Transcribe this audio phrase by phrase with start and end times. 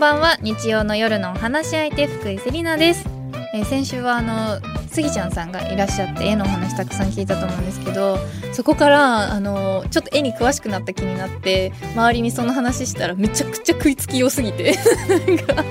[0.00, 0.38] んばんは。
[0.40, 3.06] 日曜の夜のお話し相手福井セリナです、
[3.52, 4.58] えー先週はあの
[4.88, 8.16] スギちゃんさんがいらっしゃって絵のお話たくさん聞いたと思うんですけど
[8.54, 14.78] そこからあのちょっと絵に詳しくなった気になって周りにその話したらめちゃくちゃ食いつき良すぎて
[15.08, 15.64] なんか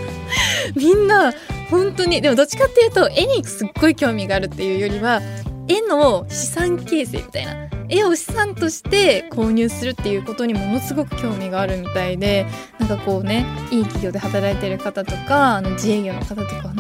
[0.76, 1.34] みんな
[1.72, 5.22] 本当にでもどっちかっていうと絵にすっごい興味があるっていうよりは
[5.68, 12.46] 絵の資産形成みたいな絵を資産として購入するっていうことにものすごく興味があるみたいで
[12.80, 16.74] なんかこうねいい企業で働いてる方とかあの自営業の方とか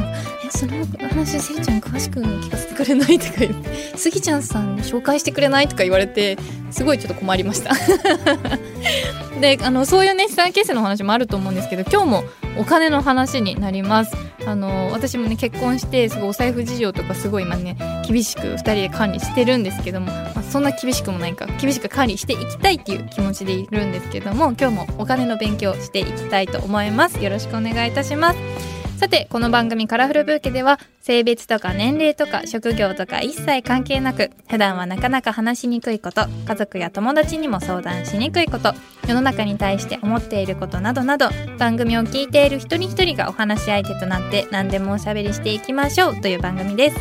[0.51, 6.37] その話せりちゃん詳しく聞かせてくれないとか言って スギちゃんさん紹介してくれないとか言われて
[6.71, 7.71] すごいちょっと困りました。
[9.39, 12.23] であのそういうね資産形成の話もあると思うんですけど今日も
[12.57, 14.15] お金の話になります。
[14.45, 17.77] あの私もね結婚してすごいお財布事情とかすごい今ね
[18.07, 21.45] 厳しく2人で管理してるんですけども、まあ、そんな厳しくもないか。
[21.59, 27.23] 厳しく管理していきたいっていう気持ちでいるんですけども今日もお金の勉強していきたいと思います。
[27.23, 28.78] よろしくお願いいたします。
[28.99, 38.73] さてこの番組カラフルブーケでは性別とか年齢とか職業とか一切関係なく普段はなかなか話しにくいこと家族や友達にも相談しにくいこと
[39.07, 46.97] 世の中に対して思っていることなどなど番組を聞いている一人一人がお話し相手となって何でもおしゃべりしていきましょうという番組です。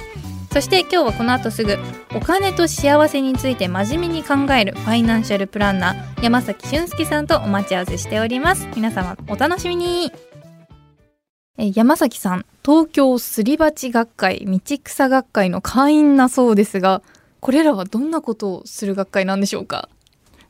[0.52, 1.76] そして今日はこの後すぐ
[2.14, 8.68] お金と幸せについて真面目に考えるファイナンシャルプランナー山崎俊介さんとお待ち合わせしております。
[8.76, 10.27] 皆様お楽しみに。
[11.58, 17.02] 山崎さん東京すり鉢学会道草学会の会員なそうですが
[17.40, 19.88] これらはどんなことをする学会なんでしょうか？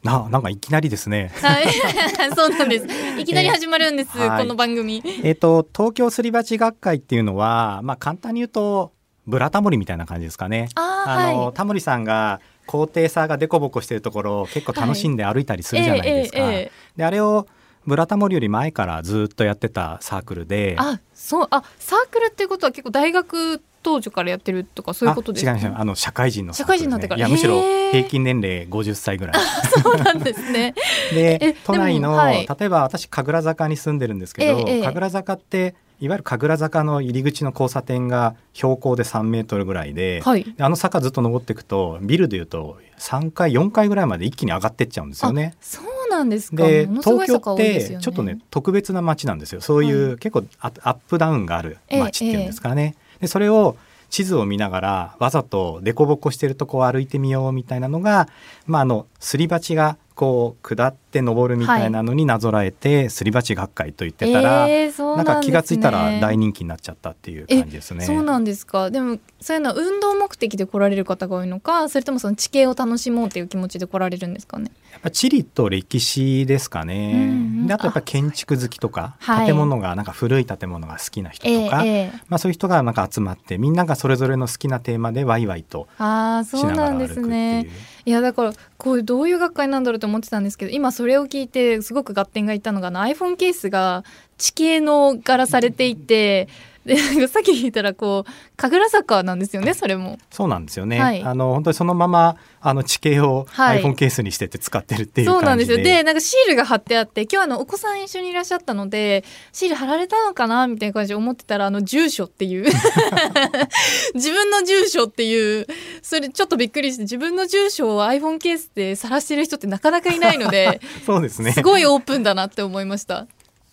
[0.05, 1.33] ななんかいきなりですね。
[1.43, 1.67] はい。
[2.37, 2.87] そうなんです。
[3.19, 4.43] いきなり始まるんです、えーはい。
[4.43, 5.03] この番組。
[5.23, 8.93] えっと東京すり鉢学会っていうのは、まあ簡単に言うと
[9.27, 10.69] ブラタモリみたいな感じですかね。
[10.75, 11.55] あの、はい。
[11.55, 16.39] タモリさんが高低差がデコボコしてるところを結構楽しんで歩いたりするじゃないですか。
[16.39, 17.47] ええええであれを
[17.89, 20.77] ブラタモリより前からずっとやってたサークルで。
[20.79, 25.53] あそうあサークルっていうことは結構大学当時からやってるとかそういうことですか？
[25.53, 25.81] あ違います。
[25.81, 27.61] あの社会人のね、社会人になってからいやむしろ
[27.91, 29.37] 平均年齢50歳ぐらい。
[29.83, 30.75] そうなんですね。
[31.15, 32.47] えで都内の、はい。
[32.47, 40.45] 例えば私神楽坂に住んでるんですけど、神楽坂っていわゆる神楽坂の入り口の交差点が標高で3メートルぐらいで,、はい。
[40.45, 45.55] であの坂ずっと登っていくとビルでいうと3階4階ぐらいまで一気に上がってっちゃうんですよね。
[45.61, 46.67] そうなんですか。
[46.67, 49.61] でものすごい東京ってちょっとね特別な街なんですよ。
[49.61, 52.95] そういう、は結構アアップダウンがある街っていうんですかね。
[53.21, 53.77] でそれを
[54.11, 58.29] 地図を見ながらわざと凸凹してるとこを歩いてみようみたいなのが、
[58.67, 68.05] まあ、あのすり鉢がこう下って登るみたいなのになぞらえて、すり鉢学会と言ってたら、えーなんか気がついたら大人気になっちゃったっていう感じですね。
[68.05, 68.91] そうなんですか。
[68.91, 74.71] でもそういうのは運動目的で来られる方が多いのかそれともその地形を楽しもうっていう気持ちで来られるんですかね。
[74.93, 77.27] やっぱ地理と歴史ですかうんうね。
[77.27, 77.67] ん。
[77.67, 79.47] であとやっぱ建築好きとか、はい。
[79.47, 87.25] 建物がなんか古い建物が好きな人えとか、えええまあそういう人がなんか集まってみんながそれぞれの好きなテーマでワイワイとああしそうなんでながら歩くっていう。
[87.25, 87.67] すね
[88.07, 94.03] いやだからこうどういう学会なんだろうと思ってたんですけど今それを聞いてすごく合点がいったのが iPhone ケースが
[94.37, 96.49] 地形の柄されていて
[96.97, 100.19] かさっき聞いたらこう神楽坂なんですよねそれも。
[100.31, 100.99] そうなんですよね。
[101.01, 105.59] はいあの本当にそのままあの地形をはい iPhone ケースにしてて使ってるっていうそうなん。
[105.59, 112.65] ですよでなんかシールが貼ってあって今日あのお子さん一緒にいらっしゃったのでシール貼られたのかなみたいな感じで思ってたらあの住所っていう
[114.15, 115.67] 自分の住所っていう
[116.03, 121.53] それちょっとびっくりして自分の住所を iPhone ケースで晒してる人ってなかなかいないので そうですね。
[121.53, 123.27] すごいオープンだなって思いました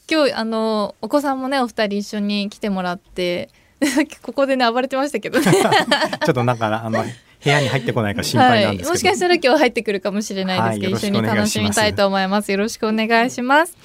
[0.09, 3.49] 今日あのお子さんもねお二人一緒に来てもらって
[4.21, 5.45] ここでね暴れてましたけどね。
[5.51, 5.61] ちょ
[6.31, 8.87] っとだからあの部屋に入ってこないか心配なんです。
[8.87, 12.51] はい、もしかしたら今日入ってくるかもしれないですけど、はい一緒に楽しみたいと思います。
[12.51, 13.77] よろしくお願いします。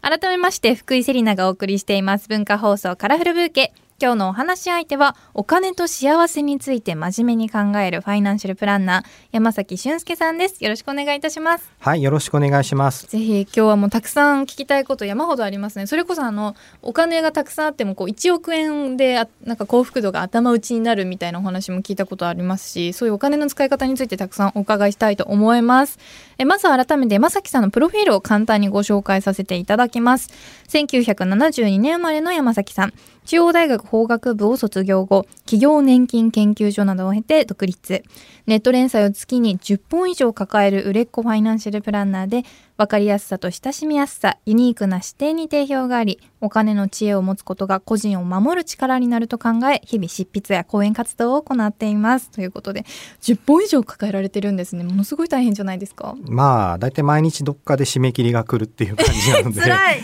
[0.00, 2.28] 改めまして福井セリナがお送りしています。
[2.28, 10.62] 文化放送カラフルブーケ今日のお話し相手はお金と幸せについて真面目に考えるファイナンシャルプランナー山崎俊介さんです。
[10.62, 11.68] よろしくお願いいたします。
[11.80, 13.08] はい、よろしくお願いします。
[13.08, 15.88] ぜひ今日はもうたくさん聞きたいこと山ほどありますね。
[15.88, 25.98] それこそあのお金がたくさんあってもこう1億円であなんか幸福度が頭打ちになるみたいなお話も聞いたことありますしそういうお金の使い方についてたくさんお伺いしたいと思います。
[26.38, 30.30] えまず改めて山崎さんのプロフィールを簡単にご紹介させていただきます。
[30.68, 32.92] 1972年生まれの山崎さん。
[33.28, 38.04] 中央大学法学部を卒業後企業年金研究所などを経て独立。
[38.46, 42.44] ネット連載を月に10本以上抱える売れっ子ファイナンシャルプランナーで
[42.78, 52.30] 分かりやすさと親しみやすさユニークな視点に定評がありお金の知恵を持つことが個人を守る力になると考え日々執筆や講演活動を行っています。
[52.30, 52.84] ということで
[53.20, 54.84] 10本以上抱えられてるんですね。
[54.84, 56.14] ものすごい大変じゃないですか。
[56.28, 59.58] まあ大体毎日どっかで締め切りが来るっていう感じなので。
[59.60, 60.00] 辛い。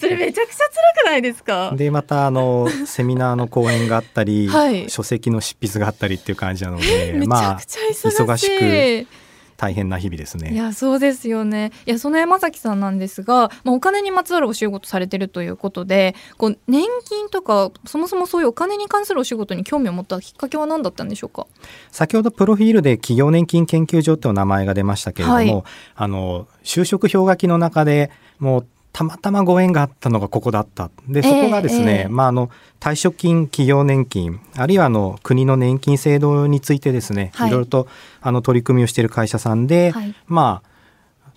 [0.00, 0.56] それめちゃくちゃ
[0.94, 1.72] 辛くないですか？
[1.76, 4.88] でまたあのセミナーの講演があったり、はい。
[4.88, 9.08] 書籍の執筆があったりっていう感じなのでまあ忙しく
[9.62, 10.56] 大変な日々ですいね。
[10.56, 11.70] やそうですよね。
[11.86, 21.46] いやその山崎さんなんですが、まあ、お金にまつわるお仕事されてるということでこう年金とかそもそもそういうお金に関するお仕事に興味を持ったきっかけは何だったんでしょうか？
[21.92, 25.64] 先ほどプロフィールで企業年金研究所っていう名前が出ましたけれども、はい。
[25.94, 28.10] あの就職氷河期の中で
[28.40, 30.90] もうたまたまご縁があったのがここだった。
[31.08, 32.08] でそこがですね、ええ。
[32.08, 37.48] まあ、あの退職金企業年金あるいはあの国の年金制度についてですね、はい。
[37.48, 37.88] い、ろいろと
[38.20, 40.14] あの取り組みをしている会社さんで、はい。
[40.26, 40.72] まあ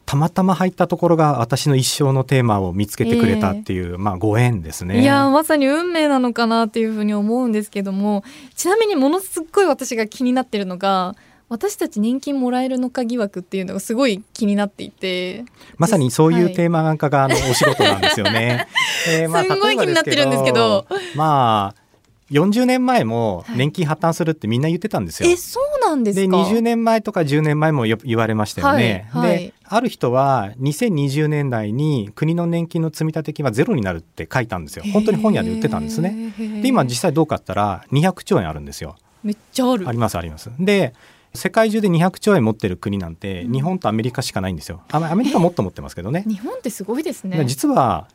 [0.05, 5.01] たまたま入ったところが私の一生のテーマを見つけてくれたっていう、まあご縁ですね。
[5.01, 8.23] いやまさに運命なのかなっていうふうに思うんですけども
[8.55, 11.15] ちなみにものすっごい私が気になってるのが
[11.47, 15.45] 私たち年金もらえるのか疑惑っていうのがすごい気になっていて
[15.77, 18.67] まさにそういうはいテーマ化があのお仕事なんですよね。
[19.09, 21.85] えーすんごい気になってるんですけどまあ
[22.31, 25.29] 40年前もはい年金破綻するってみんな言ってたんですよ。
[25.29, 29.07] えそうなんですでか20年前とか10年前もよ言われましたよね。
[29.11, 34.83] はいはいである人は2020年代に国の年金の積立金はゼロになるって書いたんですよ。
[34.93, 36.31] 本当に本屋で売ってたんですね。
[36.37, 38.95] ねで今実際どうかったら200兆円あるんですよ。
[39.23, 40.51] めっちゃあるありますあります。
[40.59, 40.93] で
[41.35, 44.81] 世界中で200兆円持ってる国なんて、うん日本とアメリカしかないんですよ。
[44.91, 46.23] あアメリカはもっと持ってますけどね。
[46.27, 48.07] 日本ってすごいですでね実は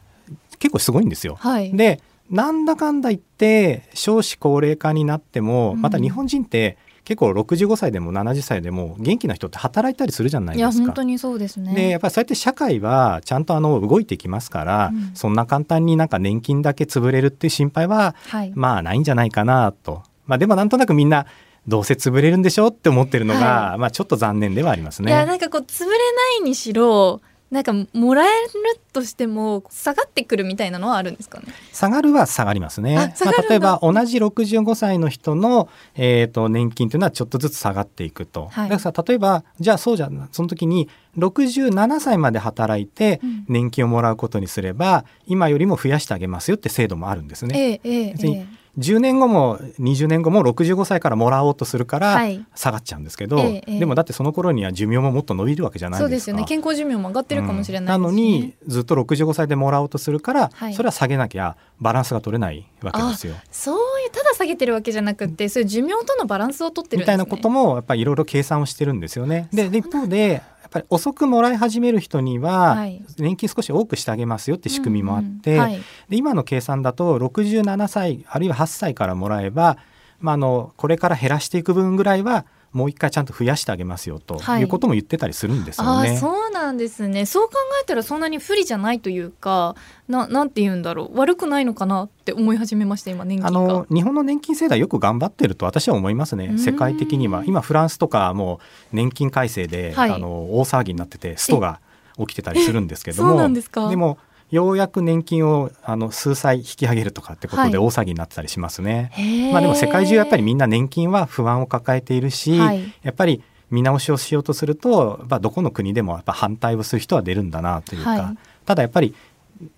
[0.58, 1.36] 結構すごいんですよ。
[1.36, 2.00] はいで
[2.30, 10.78] なんだかんだ言って少子高齢化になっても、うんまた日本人って結構65歳でも70歳でも元気な人って働いたりするじゃないいですか。
[10.78, 20.02] や本当にそうですねでやっぱりそうやって社会はちゃんとあの動いていきますから、うんそんな簡単になんか年金だけ潰れるっていう心配ははいまあないんじゃないかなと。
[20.26, 21.26] まあでもなんとなくみんな
[21.68, 25.26] どうせ潰れるんでしょって思ってるのが、はまあちょっと残念ではありますいやね。
[25.26, 25.96] なんかこう潰れな
[26.40, 27.20] いにしろ
[27.50, 28.50] なんかもらえる
[28.92, 31.46] としても下がってくるみたいなのはあるんですかね？
[31.72, 32.94] 下がるは下がりますね。
[32.94, 38.46] まあ、例えば同じ65歳の人の、えー、と年金というのはちょっとずつ下がっていくと。
[38.46, 47.58] はいだから例えばじゃあそうじゃんその時に67歳まで働いてうん年金をもらうことにすれば、今よりも増やしてあげますよって制度もあるんですね。
[47.58, 52.44] ええええ別にええ10年後も20年後も65歳からもらおうとするからはい。
[52.54, 53.78] 下がっちゃうんですけど、ええええ。
[53.78, 56.16] でもだってその頃には寿命ももっと伸びるわけじゃないそうでか。
[56.16, 56.44] ですすよね。
[56.44, 60.74] 健康寿命も上がってるかもしれないうんなのにずっと65歳でもらおうとするから、はい。
[60.74, 63.34] それは下げなきゃバランスが取れないわけですよ。
[63.50, 67.14] そういうただ下げてるわけじゃなくってそういう寿命とのバランスを取ってるんですね。
[67.14, 69.48] みたいなこともやっぱりいろいろ計算をしてるんですよね。
[69.52, 73.02] でで一方でぱり遅くもらい始める人には、はい。
[73.18, 75.62] 年金少し多くしてあげますよって仕組みもあって、うんうん。
[75.62, 75.78] はい。
[76.08, 79.78] で今の計算だと67歳あるいは8歳からもらえば、
[80.20, 84.60] まあ、あのこれから減らしていく分ぐらいはもう一回ちゃんと増やしてあげますよとはい。
[84.60, 86.10] いうことも言ってたりするんですよね。
[86.10, 87.26] ああそうなんですね。
[87.26, 89.74] そう考えたらそんなに不利じゃないというか
[90.08, 91.18] ななんて言うんだろう。
[91.18, 96.46] 悪くないのかなって思い始めました今年金あがの日本の年金制度はよく頑張ってると私は思いますね。
[96.46, 96.58] うん。
[96.58, 97.42] 世界的には。
[97.44, 98.60] 今フランスとかも
[98.92, 100.10] う年金改正で、はい。
[100.12, 100.28] あの
[100.58, 101.80] 大騒ぎになっててストが
[102.18, 103.88] 起きてたりするんですけどそうもなんですか？
[103.88, 104.18] でも
[104.50, 107.86] ようやく年金をあの数歳引き上げるとかってことではい。
[107.86, 109.10] 大騒ぎになってたりしますね。
[109.14, 109.52] へー。
[109.52, 112.94] まあでも世界中やっぱりみんな年金は不安を抱えているし、はい。
[113.02, 118.38] やっぱり見直しをしようとすると、まあ、どこの国でもやっぱ反対をする人は出るんだなというか、はい。
[118.66, 119.14] ただやっぱり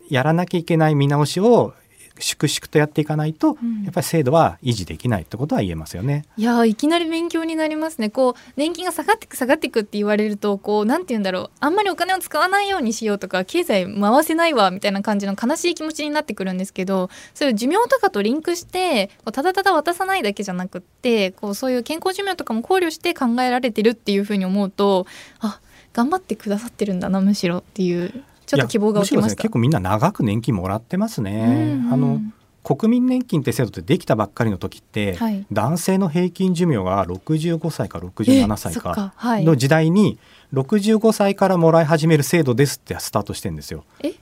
[0.08, 1.74] やらなきゃいけない見直しを
[2.22, 3.82] 粛々とやっていかないと、うん。
[3.84, 6.24] やっぱり制度は維持できないってことは言えますよね。
[6.36, 8.10] いやーいきなり勉強になりますね。
[8.10, 11.50] こう年金が下がってく下がってくって言われるとこうなんて言うんだろう。
[11.60, 25.06] あんまりお金を使わないようにしようとか経済回せないわみたいな感じの悲しい気持ちになってくるんですけどそういう寿命とかとリンクしてただただ渡さないだけじゃなくってこうそういう健康寿命とかも考慮して考えられてるっていうふうに思うと
[25.40, 25.60] あ
[25.92, 28.24] 頑張ってくださってるんだなむしろっていう
[28.56, 29.30] ちょっと希望が起きました。
[29.30, 29.50] ね結。
[29.50, 31.76] 構みんな長く年金もらってますね。
[31.80, 31.92] うんうん。
[31.92, 32.20] あの
[32.64, 35.44] 国民年金って制度ってできたばっかりの時って、はい。
[35.50, 40.18] 男性の平均寿命が65歳か67歳かの時代に
[40.52, 43.84] 65歳からもらい始める制度ですってスタートしてんですよ。
[44.02, 44.14] え？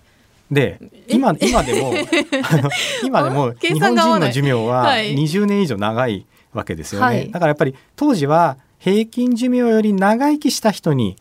[0.51, 1.93] で今今でも
[3.05, 5.15] 今でも計日本人の寿命ははい。
[5.15, 7.31] 20年以上長いわけですよね、はい。
[7.31, 11.17] だからやっぱり当時は平均寿命より長生きした人に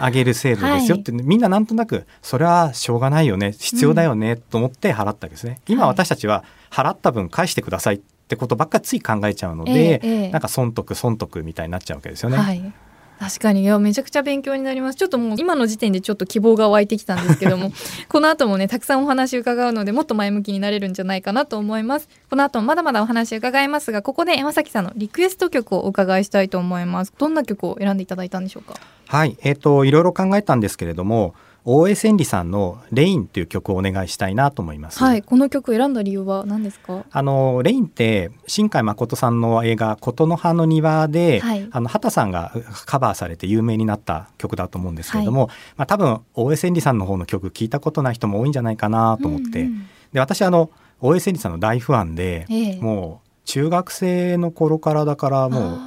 [0.00, 10.30] あーあげる制度ですよって、みんななんとなくそれはしょうがないよね必要だよねと思って払ったわけですね、今はい私たちは払った分返してくださいってことばっかりつい考えちゃうので、ええええ。
[10.30, 12.72] なんか損得損得みたいになっちゃうわけですよね、はい。
[13.18, 13.62] 確かに。
[13.62, 14.96] いやめちゃくちゃ勉強になります。
[14.96, 17.72] ちょっともう今の時点でちょっと希望が湧いてきたんですけども
[18.08, 22.08] この後もねたくさんお話伺うのでもっと前向きになれるんじゃないかなと思います。
[22.30, 27.12] この後もまだまだお話伺いますがここで山崎さんのリクエスト曲をお伺いしたいと思います。
[27.18, 28.74] どんな曲を選んでいただいたんでしょうか？
[29.10, 29.36] はい。
[29.42, 35.00] えっ、ー、といろいろ考えたんですけれども大江千里さんのレインという曲をお願いしたいなと思います。
[35.00, 37.04] はい、この曲選んだ理由は何ですか？
[37.10, 42.52] あのレインって新海誠さんの映画琴の葉の庭で、はい、あの畑さんが
[42.86, 55.78] カバーされて有名になった曲だと思うんですけれども、はい、まあ多分大江千里さんの方の曲聞いたことない人も多いんじゃないかなと思って、うんうん、で私あの大江千里さんの大ファンで、ええ、もう中学生の頃からだからもう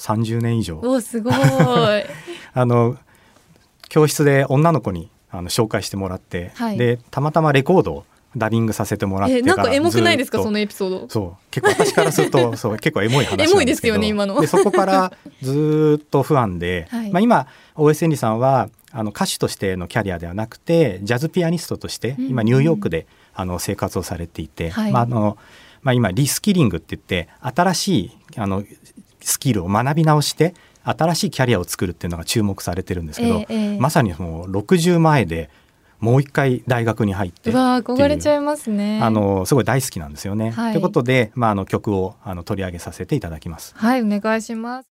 [0.00, 0.80] 30年以上。
[0.82, 1.34] おすごい。
[2.54, 2.96] あの
[3.88, 8.04] 教室で女の子にあの紹介してもらって、はい、でたまたまレコードを
[8.36, 11.08] ダビングさせてもらってなんかエモくないですかそのエピソード？
[11.08, 11.50] そう。
[11.50, 13.52] 結構私からすると そう結構エモい話なんですけど。
[13.52, 14.40] エモいですよね今の。
[14.40, 25.36] でそこからずっと不安で、 はい、まあ、今大江千里さんはあの歌手としてのキャリアではなくてジャズピアニストとして今ニューヨークで、あの生活をされていて、はい、まああの
[25.82, 28.62] まあ、今リスキリングって言って新しいあの
[29.20, 35.50] スキルを学び直して新しいキャリアを作るっていうのが注目されてるんですけど、えー、まさにもう60前で
[35.98, 39.00] もう一回大学に入ってわ憧れちゃいますね。
[39.02, 40.52] あのすごい大好きなんですよね。
[40.52, 43.74] と、はい、いうことで、まあ、あの曲をあの取り上げさせていただきます。
[43.76, 44.89] はいお願いします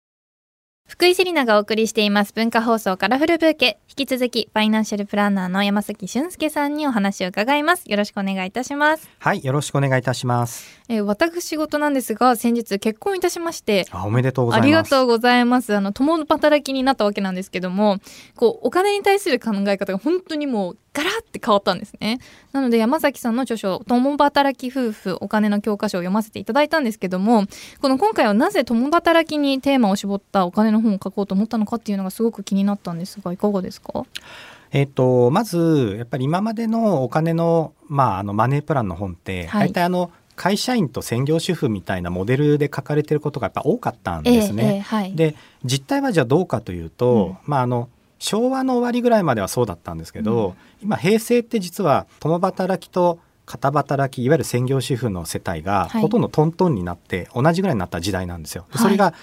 [0.87, 3.81] 福井セリナがお送りしています文化放送カラフルブーケ。
[3.89, 7.91] 引き続きファイナンシャルプランナーの山崎俊介さんにお話を伺います。
[7.91, 9.11] よろしくお願いいたします。
[9.19, 13.85] はいよろしくお願いいたします、えー、私事なんですが先日結婚いたしまして。
[13.91, 14.65] あおめでとうございます。
[14.65, 15.75] ありがとうございます。
[15.75, 17.99] あの共働きになったわけなんですけども
[18.37, 22.21] こうお金に対する考え方が本当にもうガラって変わったんですね。
[22.53, 27.45] なので山崎さんの著書共働き夫婦お金の教科書を読ませていただいたんですけども
[27.83, 34.05] この今回はなぜ共働きにテーマを絞ったお金の本を書こうと思ったのかっていうのがすごく気になったんですがいかがですか？
[34.73, 44.65] えーと、まずやっぱり今までのお金の,、まあ、あのマネープランの本って、はい、大体あの会社員と専業主婦みたいなモデルで書かれてることがやっぱ多かったんですね。
[44.65, 45.35] えーえーはい、で
[45.65, 47.89] 実態はじゃあどうかというと、うん、まああの
[48.19, 58.67] 昭和の終わりぐらいまではそうだったんですけど、うん、今平成って実は共働きと片働きいわゆる専業主婦の世帯がほとんどトントンになって同じぐらいになった時代なんですよ。
[58.71, 59.15] はい、それが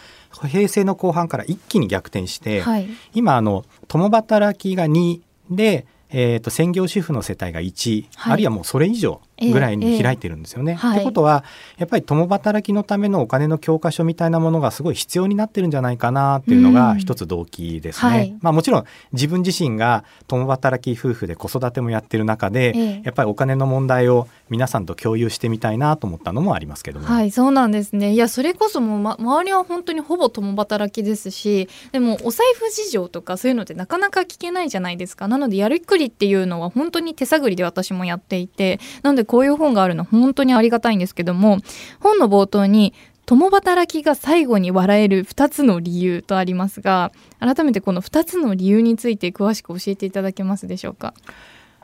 [0.47, 10.77] 平成の後半から一気に逆転して、はい、今あの共働きが2でえーと、専業主婦の世帯が1、はい、あるいはもうそれ以上ぐらいに開いてるんですよね。
[10.79, 11.43] と、えー、いうことは
[11.77, 18.11] やっぱり共働きのためのお金の教科書みたいなものがすごい必要になってるんじゃないかなっていうのが一つ動機ですね。
[18.11, 27.05] はい、まあ、もちろん自分自身が共働き夫婦で子育てもやってる中で、えー、やっぱりお金の問題を皆さんと共有してみたいなと思ったのもありますけども。
[27.05, 41.59] はいそうなんですねいやそれこそもう、ま、周りは本当にほぼ共働きですしでもお財布事情とかそういうのってなかなか聞けないじゃないですかなのでやりくりっていうのは本当に手探りで私もやっていてなのでこういう本があるの本当にありがたいんですけども
[41.99, 42.93] 本の冒頭に
[43.25, 51.13] 共働きが最後に笑える2つの理由とありますが改めてこの2つの理由について詳しく教えていただけますでしょうか？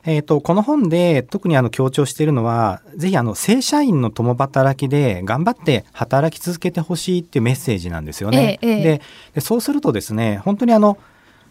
[0.02, 8.58] えーと、この本で特にあの強調しているのはぜひあの正社員の共働きで頑張って働き続けてほしいっていうメッセージなんですよね。
[8.62, 9.02] ええ、で
[9.34, 10.96] でそうするとですね本当にあの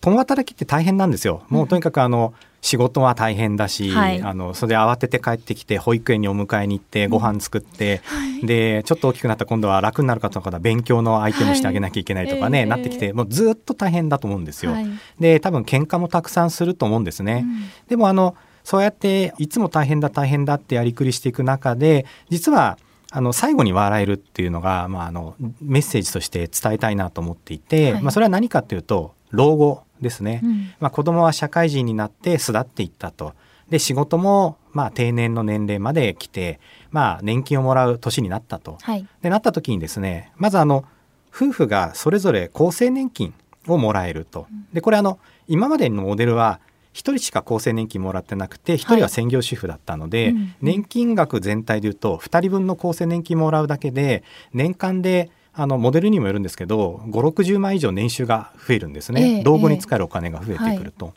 [0.02, 1.44] 共働きって大変なんですよ。
[1.50, 14.74] もうとにかくあの、うん仕事は大変だし、はい、あのそれで慌てて帰ってきて保育園にお迎えに行ってご飯作って、うんはい、でちょっと大きくなった今度は楽になるかとか勉強の相手もしてあげなきゃいけないとかね、はい、なってきてもうずっと大変だと思うんですよ。
[15.20, 17.46] で多分喧嘩もたくさんすると思うんですね。
[17.46, 22.78] うん、でもあのそうやっていつも大変だ大変だってやりくりしていく中で実は
[23.12, 33.34] あの最後に笑えるっていうのが、まあ、あのメッセージとして伝えたいなと思っていて、はい、まあ、それは何かというと老後ですね、うん、まあ、子供は社会人になって巣立っていったと。
[33.70, 40.86] で仕事もまあ定年の年齢まで来て、まあ、年金をもらう年になったと、はい、でなった時にですねまずあの
[41.32, 43.34] 夫婦がそれぞれ厚生年金
[43.68, 44.48] をもらえると。
[44.74, 46.60] でこれあの今までのモデルは
[46.94, 61.14] 1人しか厚生年金もらってなくて1人は専業主婦だったので、はいうん、年金額全体でいうと2人分の厚生年金もらうだけで年間であのモデルにもよるんですけど560万以上年収が増えるんですね、えー、老後に使えるお金が増えてくると。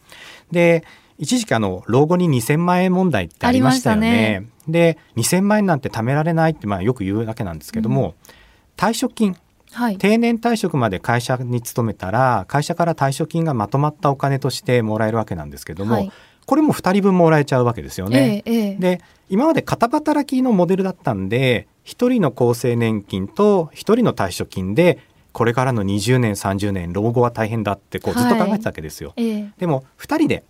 [0.51, 0.85] えー、で
[1.19, 4.11] 一時期あの老後に2000万円問題ってありましたよね。
[4.11, 4.47] ね。
[4.67, 8.35] で2000万円なんて貯められないってまあよく言うだけなんですけども、うん、
[8.77, 9.37] 退職金。
[9.73, 16.13] はい、定年退職まで会社に勤めたら会社から退職金がまとまったお金としてもらえるわけなんですけども、はい、
[16.45, 18.43] これも2人分もらえちゃうわけですよね。
[18.45, 24.99] ええ、で今まで片働きのモデルだったんで1人の厚生年金と1人の退職金で
[25.33, 29.15] これからの20年30年老後は大変だってこうずっと考えてたわけですよ。
[29.17, 29.51] ええ。
[29.59, 30.45] でも2人で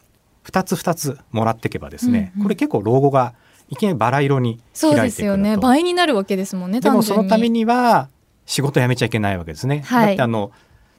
[0.45, 2.43] 2つ2つもらっていけばですね、うんうん。
[2.45, 3.35] これ結構老後が
[3.69, 5.37] いきなりバラ色にそう開いてくると。
[5.39, 5.57] ですよね。
[5.57, 8.09] 倍になるわけですもんねでもそのためには
[8.45, 9.83] 仕事辞めちゃいけないわけですね。
[9.87, 10.07] はい。
[10.09, 10.51] だってあの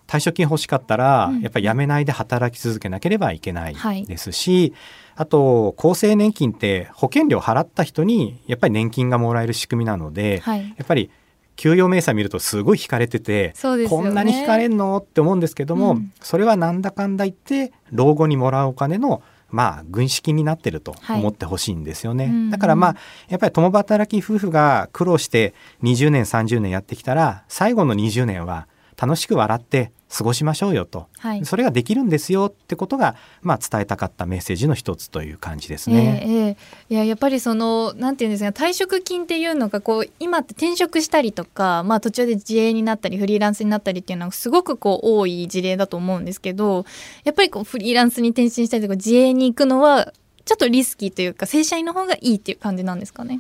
[0.08, 1.42] 退職金欲しかったら、うん。
[1.42, 4.06] やっぱり辞めないで働き続けなければいけないはい。
[4.06, 4.74] ですし、
[5.16, 10.68] あと厚生年金って保険料払った人にやっぱり年金がもらえる仕組みなので、はい。
[10.70, 11.12] やっぱり
[11.56, 13.88] 給与明細見るとすごい引かれてて、ね。
[13.88, 14.98] こんなに引かれんの？
[14.98, 16.12] って思うんですけども、うん。
[16.20, 21.20] それはなんだかんだ言って老後にもらうお金のまあ軍資金になってるとはい。
[21.20, 22.50] 思ってほしいんですよね、うんうん。
[22.50, 22.96] だからまあ
[23.30, 25.54] やっぱり共働き夫婦が苦労して
[25.84, 28.68] 20年30年やってきたら最後の20年は
[29.00, 36.24] 楽しく笑って過ごしましょうよと、はいそれができるんですよってことが、まあ、伝えたかったメッセージの一つという感じですね。
[36.24, 36.58] ええええ
[36.90, 46.86] いややっぱりそのなんていうんですか退職金っていうのがこう今って転職したりとか、まあ、途中で自営になったりフリーランスになったりっていうのはすごくこう多い事例だと思うんですけど
[47.24, 50.14] やっぱりこうフリーランスに転身したりとか自営に行くのは
[50.46, 53.40] ちょっとリスキーというか正社員の方がいいっていう感じなんですかね？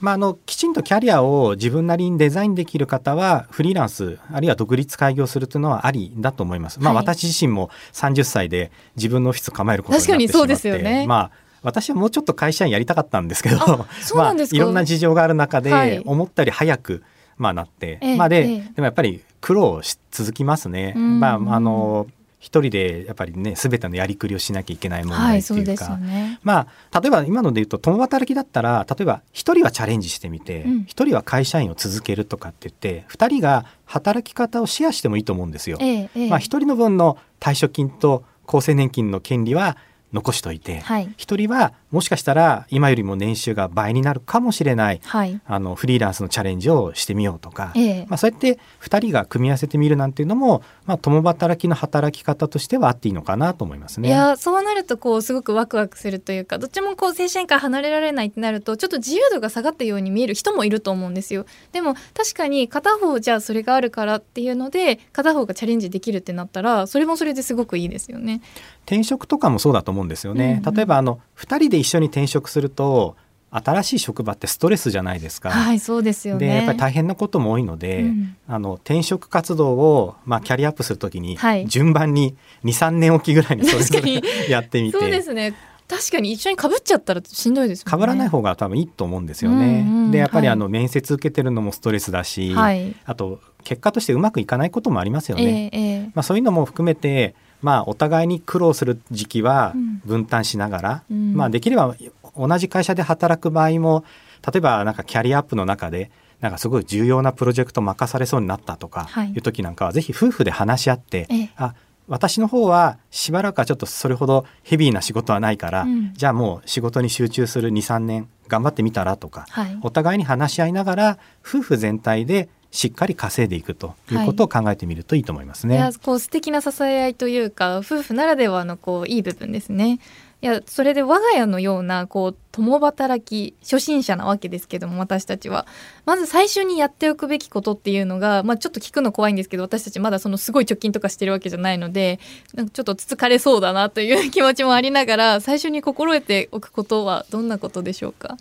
[0.00, 6.80] まあ、あのきちんとキャリアを自分なりにデザインできる方はフリーランスあるいは独立開業するというのはありだと思います。
[6.80, 10.26] まあ、はい私自身も30歳で自分のオフィス構えることになってしまって。
[10.26, 11.06] 確かにそうですよね。
[11.06, 13.56] まあ私はもうちょっと会社員やりたかったんですけど
[14.14, 15.98] まあ、いろんな事情がある中で、はい。
[16.04, 17.02] 思ったより早く、
[17.36, 18.58] まあ、なって、ええまあで、ええ。
[18.58, 20.94] でもやっぱり苦労し続きますね。
[20.96, 21.20] うん。
[21.20, 22.06] まああの
[22.38, 26.38] 一人でやっぱりね全てのやりくりをしなきゃいけない問題っていうか、よね。
[26.42, 35.78] まあ、例えば今ので言うと共働きだったら例えば1人はチャレンジしてみて、うん一1人は会社員を続けるとかって言って2人が働き方をシェアしてもいいと思うんですよ。
[35.80, 39.76] ええええまあ、1人の分の退職金と厚生年金の権利は
[40.12, 41.06] 残しといて、はい。
[41.18, 45.40] 1人はもしかしたら今よりも年収が倍になるかもしれないはい。
[45.46, 48.06] あのフリーランスのチャレンジをしてみようとか、ええ。
[48.08, 54.08] まあ、そうやって2人が組み合わせてみるなんていうのも、まあ、共働きの働き方としてはあっていいのかなと思いますね。
[54.08, 61.44] いやそうなるとこうすごくワクワクするというかどっちもこう正社員から離れられないってなるとちょっと自由度が下がったように見える人もいると思うんですよ。
[61.72, 68.40] でも確かに片方じゃあそれがあるからっていうので片方がチャレンジできるってなったらそれもそれですごくいいですよね。
[68.86, 70.60] 転職とかもそうだと思うんですよね。
[70.62, 70.74] うんうん。
[70.74, 73.16] 例えばあの2人で一緒に転職すると
[73.50, 75.50] 新しい職場ってストレスじゃないですか。
[75.50, 76.46] はいそうですよね。
[76.46, 78.36] でやっぱり大変なことも多いので、うん。
[78.46, 81.66] あの転職活動を、まあ、キャリアアップするときに、はい。
[81.66, 84.98] 順番に23年おきぐらいにそれぞれ やってみて。
[84.98, 85.54] そうですね。
[85.88, 88.02] 確かに一緒に被っちゃったらしんどいですよね。
[88.02, 89.86] 被らない方が多分いいと思うんですよね。
[89.86, 90.54] うんうんでやっぱりはい。
[90.54, 92.94] あの面接受けてるのもストレスだし、はい。
[93.06, 95.70] あと結果としてうまくいかないこともありますよね。
[95.72, 96.02] ええええ。
[96.14, 100.00] まあ、そういうのも含めて、まあ、お互いに苦労する時期はうん。
[100.04, 101.34] 分担しながら、うん。
[101.34, 101.94] まあ、できれば
[102.36, 104.04] 同じ会社で働く場合も
[104.46, 109.32] 例えばなんかキャリアアップの中でなんかすごい重要なプロジェクト任されそうになったとかはい。
[109.32, 111.50] いう時なんかは、ぜひ夫婦で話し合って、ええ。
[111.56, 111.74] あ
[112.06, 116.14] 私の方はしばらくはちょっとそれほどヘビーな仕事はないから、うん。
[116.14, 119.78] じゃあもう仕事に集中する23年頑張ってみたらとか、はい。
[119.82, 125.76] お互いに話し合いながら夫婦全体でしっかり稼いでいくということを考えてみるといいと思いますね。
[125.76, 129.98] いやこう素敵な支え合いというか夫婦ならではのこういい部分ですね。
[130.40, 135.66] いやそれで我が家のようなこう共働き初心者なわけですけども私たちは
[136.06, 142.20] まず最初にやっておくべきことっていうのが、まあ、ちょっと聞くの怖いんですけど私たちまだそのすごい貯金とかしてるわけじゃないので
[142.54, 148.36] なんかちょっとつつかれそうだなという気持ちもありながら最初に心得ておくことはどんなことでしょうか？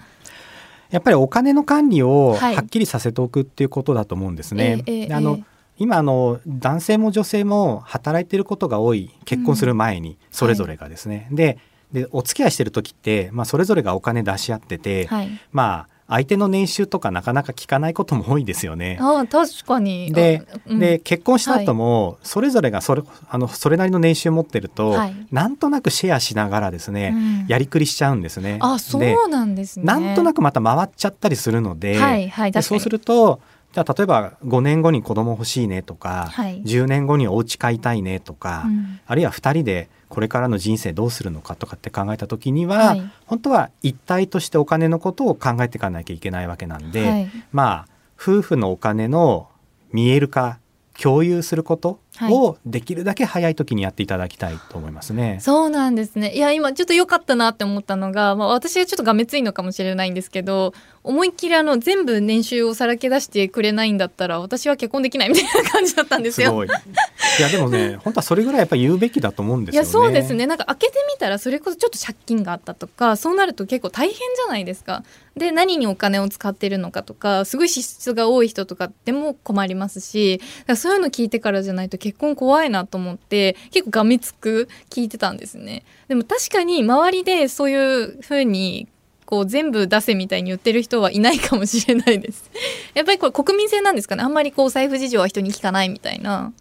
[0.90, 2.56] やっぱりお金の管理をはい。
[2.56, 4.84] はっきりさせておくっていうことだと思うんですね。
[4.88, 5.44] ええええであのええ。
[5.80, 11.28] 今あの男性も女性も働いてることが多い結婚する前にそれぞれがですね。
[11.32, 11.58] で
[11.92, 15.30] でお付き合いしてる時って、まあ、それぞれがお金出し合ってて、はい。
[15.52, 18.98] まあ相手の年収とかなかなか聞かないことも多いですよね。
[19.02, 20.12] ああ確かに。
[20.14, 20.80] で,、うん。
[20.80, 25.16] で結婚した後もそれぞれがそれあのそれなりの年収持ってると、はい。
[25.32, 27.46] なんとなくシェアしながらですね、うん。
[27.48, 28.58] やりくりしちゃうんですね。
[28.62, 29.86] あそでうなんですね。
[29.86, 33.42] なんとなくまた回っちゃったりするので,、はいはいでそうすると
[33.74, 36.64] じゃあ例えば5年後に子供欲しいねとか、はい。
[36.64, 39.00] 10年後にお家買いたいねとか、うん。
[39.06, 43.12] あるいは2人でこれからの人生どうするのかとかって考えた時には、はい。
[43.26, 47.30] 本当は一体としてお金のことを考えていかなきゃいけないわけなんで、はい。
[47.52, 47.88] まあ
[48.20, 49.50] 夫婦のお金の
[49.92, 50.60] 見える化
[51.00, 55.38] 共有することをできるだけ早い時にやっていただきたいと思いますね。
[55.42, 66.50] そうなんですねいや今ちょっと良かったなって思ったのが、まあ、私がちょっとがめついのかもしれないんですけど思いっきりあの全部年収をさらけ出してくれないんだったら私は結婚できないみたいな感じだったんですよ。
[66.50, 66.68] すごい。
[66.68, 69.86] いやでもね 本当はそれぐらいやっぱり言うべきだと思うんですよね。
[69.86, 75.04] いやそうですねなんか開けてみたらそれこそちょっと借金があったとかそうなると結構大変じゃないですか。
[75.38, 80.42] で何にお金を使ってるのかとかすごい支出が多い人とかでも困りますし
[80.76, 85.84] そういうの聞いてからじゃないと結婚怖いなと思って結構がみつく聞いてたんですね。
[86.08, 88.88] でも確かに周りでそういうふうに
[89.26, 92.50] こう全部出せみたいに言ってる人はいないかもしれないです。
[92.96, 94.24] やっぱりこれ国民性なんですかね。
[94.24, 96.54] あんまりこう財布事情は人に聞かないみたいな。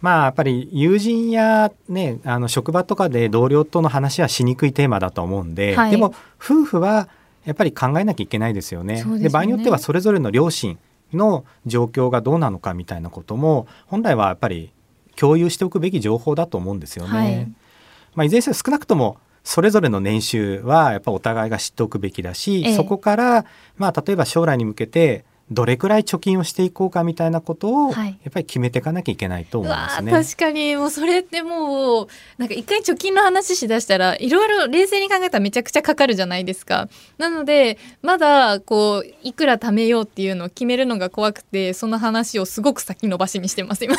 [0.00, 7.08] まあやっぱり友人やねあの職場とかで同僚との話はしにくいテーマだと思うんで、はい、でも夫婦は
[7.44, 9.04] やっぱり考えなきゃいけないですよね。
[9.04, 10.76] で、ね、場合によってはそれぞれの両親
[11.12, 14.72] の状況がどうなのかみたいなことも本来はやっぱり
[15.18, 17.18] 共有しておくべき情報だと思うんですよね。
[17.18, 17.46] はい、
[18.14, 30.12] まあ、いずれにせよ少なくともそれぞれの年収はやっぱお互いが知っておくべきだし、ええ、そこから、まあ、例えば将来に向けてどれくらい貯金をしていこうかみたいなことを、やっぱり決めていかなきゃいけないと思いますね。
[30.12, 36.88] 確かにもうそれってもうなんか一回貯金の話しだしたらいろいろ冷静に考えたらめちゃくちゃかかるじゃないですか。
[37.16, 43.96] なのでまだこういくら貯めようっていうのを決めるのが怖くてその話をすごく先延ばしにしてます今。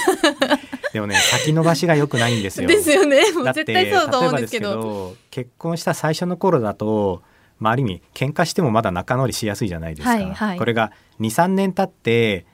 [0.94, 2.68] でもね先延ばしが良くないんですよ。
[2.68, 3.32] ですよね。
[3.32, 5.16] もう絶対そうだと思うんですけど。
[5.32, 7.22] 結婚した最初の頃だと
[7.60, 12.46] まあ、ある意味喧嘩してもまだ仲直りしやすいじゃないですか、はいはい、これが23年経って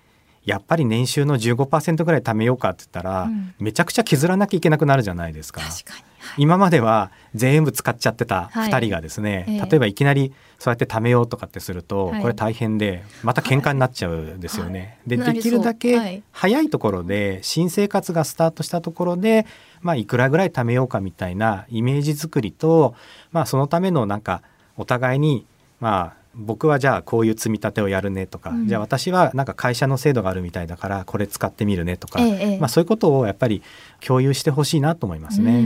[0.43, 5.61] やっぱり年収の15%ぐらい貯めようかって言ったら、うん、めちゃくちゃ削らなきゃいけなくなるじゃないですか。
[5.61, 6.04] 確かに
[6.37, 14.99] 今までは全部使っちゃってた2人がですね、はい例えばいきなりそうやって貯めようとかってすると、これ大変でまた喧嘩になっちゃうんですよね。
[15.07, 19.45] でできるだけ早いところで新生活がスタートしたところで、
[19.81, 22.95] まあ、いくらぐらい貯めようかみたいなイメージ作りと、
[23.31, 24.41] まあ、そのためのなんか
[24.77, 25.45] お互いに
[25.79, 33.63] まあ僕はじゃあこういう積み立てをやるねとか、うん、じゃあ私はなんか会社の制度があるみたいだからこれ使ってみるねとか、ええ、まあ、そういうことをやっぱり
[34.05, 35.51] 共有してほしいなと思いますね。
[35.51, 35.61] うんう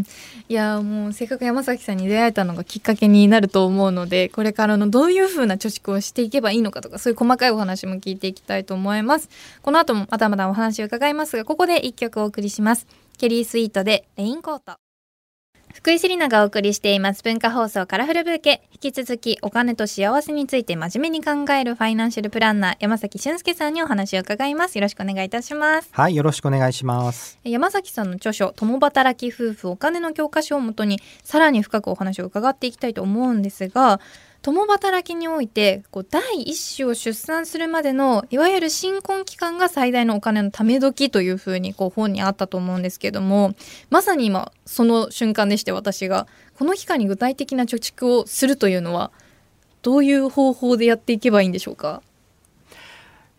[0.00, 0.04] ん、
[0.48, 9.28] いやもうせっかく山崎さんに出会えたのがきっかけになると思うのでこれからのどういうふうな貯蓄をしていけばいいのかとかそういう細かいお話も聞いていきたいと思います。
[9.62, 12.86] この後もまだまだお話を伺いますがここで一曲お送りします。
[13.18, 14.87] ケリースイートでレインコート。
[15.78, 17.22] 福井セリナがお送りしています。
[17.22, 18.62] 文化放送カラフルブーケ。
[18.72, 24.76] 引き続きお金と幸せについて真面目に考えるファイナンシャルプランナー山崎俊介さんにお話を伺います。
[24.76, 25.88] よろしくお願いいたします。
[25.92, 27.38] はいよろしくお願いします。
[27.44, 34.00] 山崎さんの著書共働き夫婦お金の教科書をもとにさらに深くお話を伺っていきたいと思うんですが
[34.40, 43.54] 共働きにおいてこう第一子を出産するまでのいわゆる新婚期間が最大のお金のため時というふうにこう本にあったと思うんですけども
[43.90, 49.10] まさに今その瞬間でして私がこの期間に具体的な貯蓄をするというのは
[49.82, 52.02] どういう方法でやっていけばいいんでしょうか？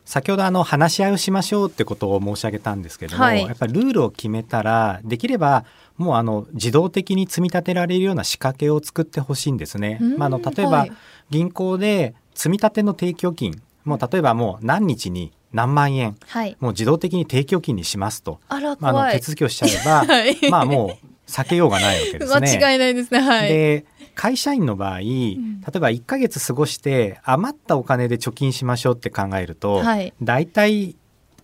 [0.05, 5.65] 先ほどあの話し合いをしましょうってことを申し上げたんですけども、はい、やっぱりルールを決めたらできれば
[5.99, 9.99] もうあの自動的に積み立てられるような仕掛けを作ってほしいんですね。
[10.17, 10.87] まあ、あの例えば
[11.29, 18.39] 銀行で積み立ての定期預金もう例えばもう何日に何万円、はい、もう自動的に定期預金にしますと。
[18.47, 22.47] あら、まあ、あの手続きをしちゃえば、 はい、まあもう避けようがないわけですね。
[22.57, 23.19] 間違いないですね。
[23.19, 23.49] はい。
[23.49, 23.85] で
[24.15, 30.97] 会社員の場合、例えば1か月過ごして余ったお金で貯金しましょうって考えると、はい、大体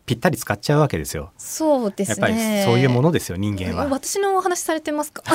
[0.06, 1.32] ぴったり使っちゃうわけですよ。
[1.38, 2.28] そうですね。
[2.28, 3.88] やっぱりそういうものですよ人間は。
[3.90, 5.24] 私のお話されてますか？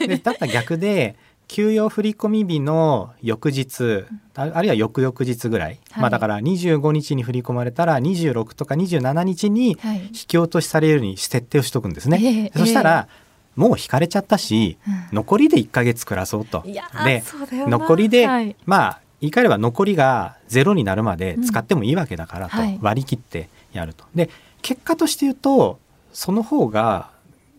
[0.00, 1.16] ででだったら逆で
[1.48, 12.50] 給与振込日の翌日あるいは翌々日ぐらい、はい、まあだから25日に振り込まれたら26とか27日に引き落としされるように設定をしとくんですね。
[12.56, 13.08] そしたら、
[13.54, 16.62] もう引かれちゃったし、うん、残りで1か月暮らそうと。
[17.04, 17.22] で
[17.66, 24.04] 残りで、はい、まあ言い換えれば残りがゼロになるまで使ってもいいわけだからと割り切ってやると。
[24.14, 24.30] で
[24.62, 25.78] 結果として言うと
[26.12, 27.10] その方が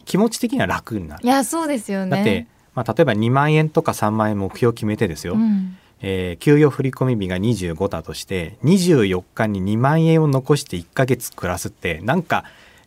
[0.05, 1.21] 気持ち的には楽になる。
[1.23, 2.11] いやそうですよね。
[2.11, 12.45] だって、まあ、例えば2万円とか3万円目標を決めてですよ、うん、えー、給与振込日が25だとして24日に2万円を残して1か月暮らすってなんか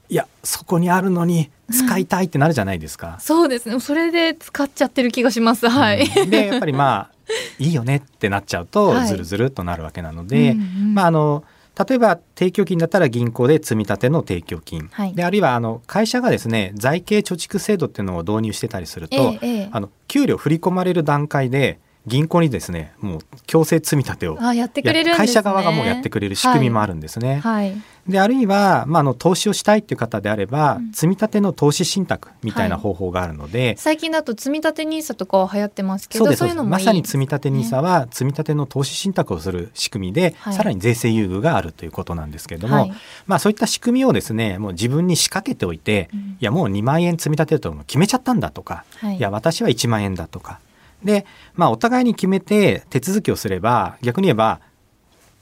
[0.09, 3.15] いやそこにあるのに使いたいってなるじゃないですか。
[3.15, 3.79] うん、そうですね。
[3.79, 5.69] それで使っちゃってる気がします。
[5.69, 7.20] はい、うん、でやっぱりまあ
[7.59, 11.45] いいよねってなっちゃうとずるずるとなるわけなので、はいうんうん、まああの
[11.89, 25.17] 例えば定期預金だったら銀行で積み立ての定期預金、はい、であるいはあの会社がですね財形貯蓄制度っていうのを導入してたりすると、ええ、あの給料振り込まれる段階で銀行にですねもう強制積み立てをあやってくれるね。
[25.17, 27.41] 会社側がもうやってくれる仕組みもあるんですね。
[27.41, 27.75] はい。
[28.09, 30.93] であるいは、まあ、あの投資をしたいっていう方であれば、うん。
[30.93, 40.55] 積み立ての投資信託みたいな方法があるので、最近だと積み立て NISA とかは流行ってますけどそうですまさに積み立て NISA は積み立ての投資信託をする仕組みで、はい。
[40.55, 42.93] さらに税制優遇があるということなんですけれども、はい。
[43.27, 46.21] まあ、そういった仕組みをですねもう自分に仕掛けておいて、うん。
[46.21, 49.17] いやもう2万円積み立てると決めちゃったんだとか、はい。
[49.19, 50.59] いや私は1万円だとか
[51.05, 54.61] で、まあ、お互いに決めて手続きをすれば逆に言えば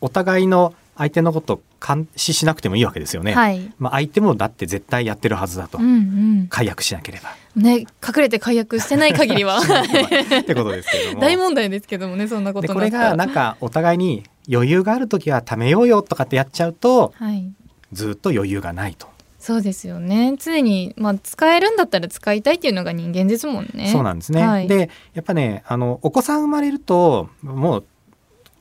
[0.01, 3.33] お互いの相手のことを監視しなくてもいいわけですよね。
[3.33, 3.73] はい。
[3.79, 5.89] まあ、相手もだって絶対やってるはずだと、うんう
[6.45, 6.47] ん。
[6.51, 7.31] 解約しなければ。
[7.55, 9.59] ね隠れて解約してない限りは。
[9.63, 11.21] ってことですけれども。
[11.21, 17.53] 大問題ですけどもねそんなことでこれがなんかお互いに余裕がある時は貯めようよとかってやっちゃうとはい。
[17.93, 19.09] ずっと余裕がないと、
[19.49, 20.35] そうですよね。
[20.39, 23.89] 常に、まあ、使えるんだったら使いたいっていうのが人間ですもんね。
[23.91, 24.47] そうなんですね。
[24.47, 24.69] はい。
[24.69, 27.85] でやっぱねあのお子さん生まれるともう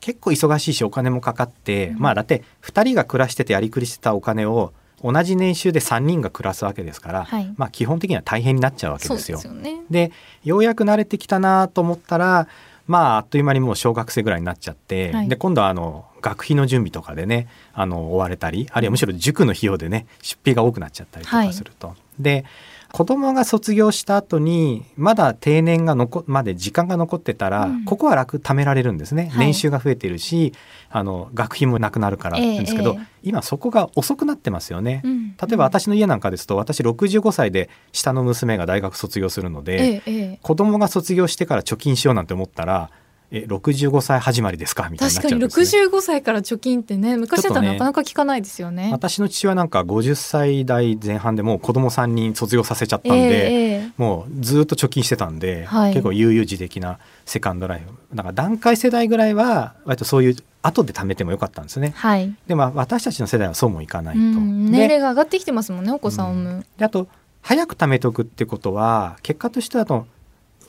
[0.00, 1.98] 結構忙しいしお金もかかって、うん。
[1.98, 4.72] まあだって2人が暮らしててやりくりしてたお金を
[5.04, 7.52] 同じ年収で3人が暮らすわけですから、はい。
[7.58, 9.16] まあ基本的には大変になっちゃうわけでよ。
[9.16, 9.82] ですすよね。
[9.90, 10.10] で
[10.42, 12.48] ようやく慣れてきたなと思ったら
[12.86, 15.28] まああっという間にもう小学生ぐらいになっちゃって、はい。
[15.28, 21.94] で今度はあの学費の準備とかでねあの追われたりあるいはむしろ塾の費用でね出費が多くなっちゃったりとかすると。
[22.18, 22.44] で
[22.92, 27.84] 子供が卒業した後にまだ定年が残まで時間が残ってたら、うん。
[27.84, 29.46] ここは楽貯められるんですね、はい。
[29.46, 30.54] 年収が増えてるし
[30.90, 33.06] あの学費もなくなるからなんですけど、ええええ。
[33.24, 35.02] 今そこが遅くなってますよね。
[35.04, 35.36] うん。
[35.36, 40.38] 例えば私の家なんかですと私65歳で下の娘が大学卒業するので、ええええ。
[40.42, 42.90] 子供が卒業してから貯金しようなんて思ったら
[43.30, 44.88] え65歳始まりですか？
[44.88, 48.88] みたいになっ確かにちゃうんです、ね、65歳から貯金ってね昔だったらなかなか聞かないですよね。
[48.90, 55.92] 私の父はなんか50歳代前半でもう子供3人卒業させちゃったんで、えええもうずっと貯金してたんで、はい。
[55.92, 57.86] 結構悠々自適なセカンドライフ。
[58.14, 61.92] だから団塊世代ぐらいは割とそういう後で貯めてもよかったんですね。
[61.94, 66.66] えはい、でも私たちの世代はそうもいかないと、うん、で年齢が上がってきてますもんねお子さんを産む。
[66.78, 67.08] であと
[67.42, 70.06] 早く貯めておくってことは結果としてはと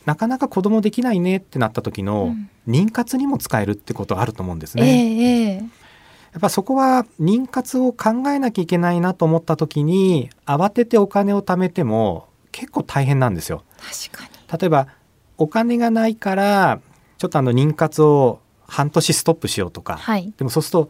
[0.10, 4.88] なかなか子供できないねってなった時うのん妊活にも使えるってことあると思うんですえね。
[4.88, 5.56] えええ
[6.34, 13.64] やっぱそこは妊活を考えなきゃいけないなと思った時に慌ててお金を貯めても結構大変なんですよ。
[14.12, 14.60] 確かに。
[14.60, 14.88] 例えば
[15.38, 16.82] お金がないから
[17.20, 20.34] ちょっとあの妊活を半年ストップしようとか、はい。
[20.38, 20.90] でもそうすると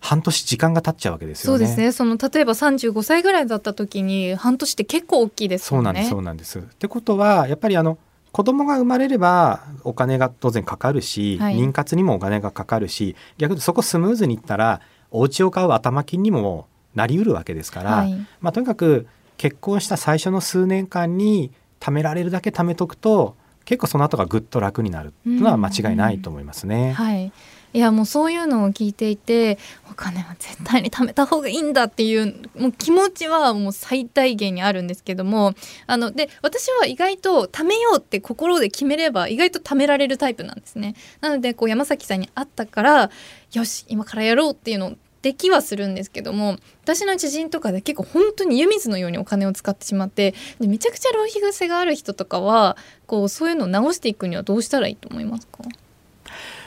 [0.00, 1.58] 半年時間が経っちゃうわけですよね。
[1.58, 1.92] そうですね。
[1.92, 5.80] その例えば35歳ぐらいだった時に半年って結構大きいですもね。
[5.80, 6.58] そうんなんですそうなんです。
[6.58, 7.96] ってことはやっぱりあの
[8.34, 14.80] 子供が生まれればお金が当然かかるし、はい妊活にもお金がかかるし逆にそこスムーズにいったら
[15.12, 16.66] お家を買う頭金にも
[16.96, 18.12] なりうるわけですから、はい。
[18.40, 26.92] まあ、とにかく結婚した最初の数年間に貯められるだけ貯めとくと結構その後がぐっと楽になるのは間違いないと思いますね。
[26.92, 27.32] はい。
[27.74, 29.58] いやもうそういうのを聞いていて
[29.90, 35.54] お金は絶対に貯めた方がいいんだっていうもう気持ちはもう最大限にあるんですけども
[35.88, 40.94] あので私は意外と貯めようって心で決めれば意外と貯められるタイプなんですね。
[41.20, 43.10] なのでこう山崎さんに会ったから
[43.52, 55.64] よし今からやろうっていうのをできはするんですけども私の知人とかで結構本当に湯水のようにお金を使ってしまってでめちゃくちゃ浪費癖がある人とかはこうそういうのを直していくにはどうしたらいいと思いますか？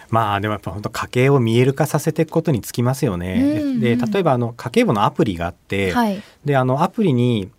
[0.09, 3.59] まあでもやっぱ本当家計を見える化させていくことにつきますよね。
[3.61, 6.21] うんうんで例えばあの家計簿のアプリがあって、はい。
[6.45, 7.49] であのアプリに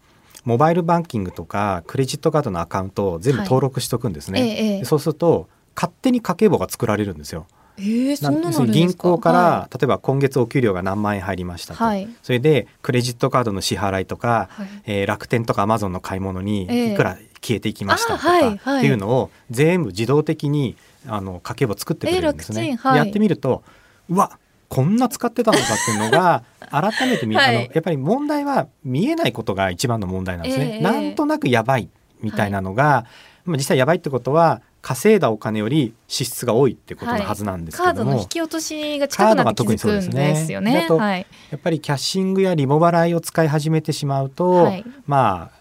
[0.45, 4.41] モバイルバンキングとかクレジットカードのアカウントを全部登録しとくんですね。
[4.41, 4.79] ええええ。
[4.81, 7.47] でそうすると勝手に家計簿が作られるんですよ。
[7.79, 12.09] 銀行から、は例えば今月お給料が何万円入りましたと、はい。
[12.23, 14.69] それでクレジットカードの支払いとか、はい。
[14.87, 16.93] えー楽天とかアマゾンの買い物にええ。
[16.95, 22.79] いくら消えていきましたとか、っていうのを全部自動的にあの家計簿作ってくれるんですね。
[22.85, 23.63] やってみると
[24.09, 27.57] うわこんな使ってたのかっていうのが 改めて見、はい。
[27.57, 30.75] あのやっぱり問題は見えないことが一番の問題なんですね。
[30.75, 31.89] ええなんとなくやばい
[32.21, 33.07] みたいなのが、
[33.45, 40.73] まあ実際やばいってことは稼いだお金より支出が多いってことのはずなんですけカーども、ドの引き落としが近くなって気づくんですよね。
[40.73, 41.27] ねであとはい。
[41.51, 44.85] やっぱりキャッシングやリボ払いを使い始めてしまうと、はい。
[45.07, 45.58] まあ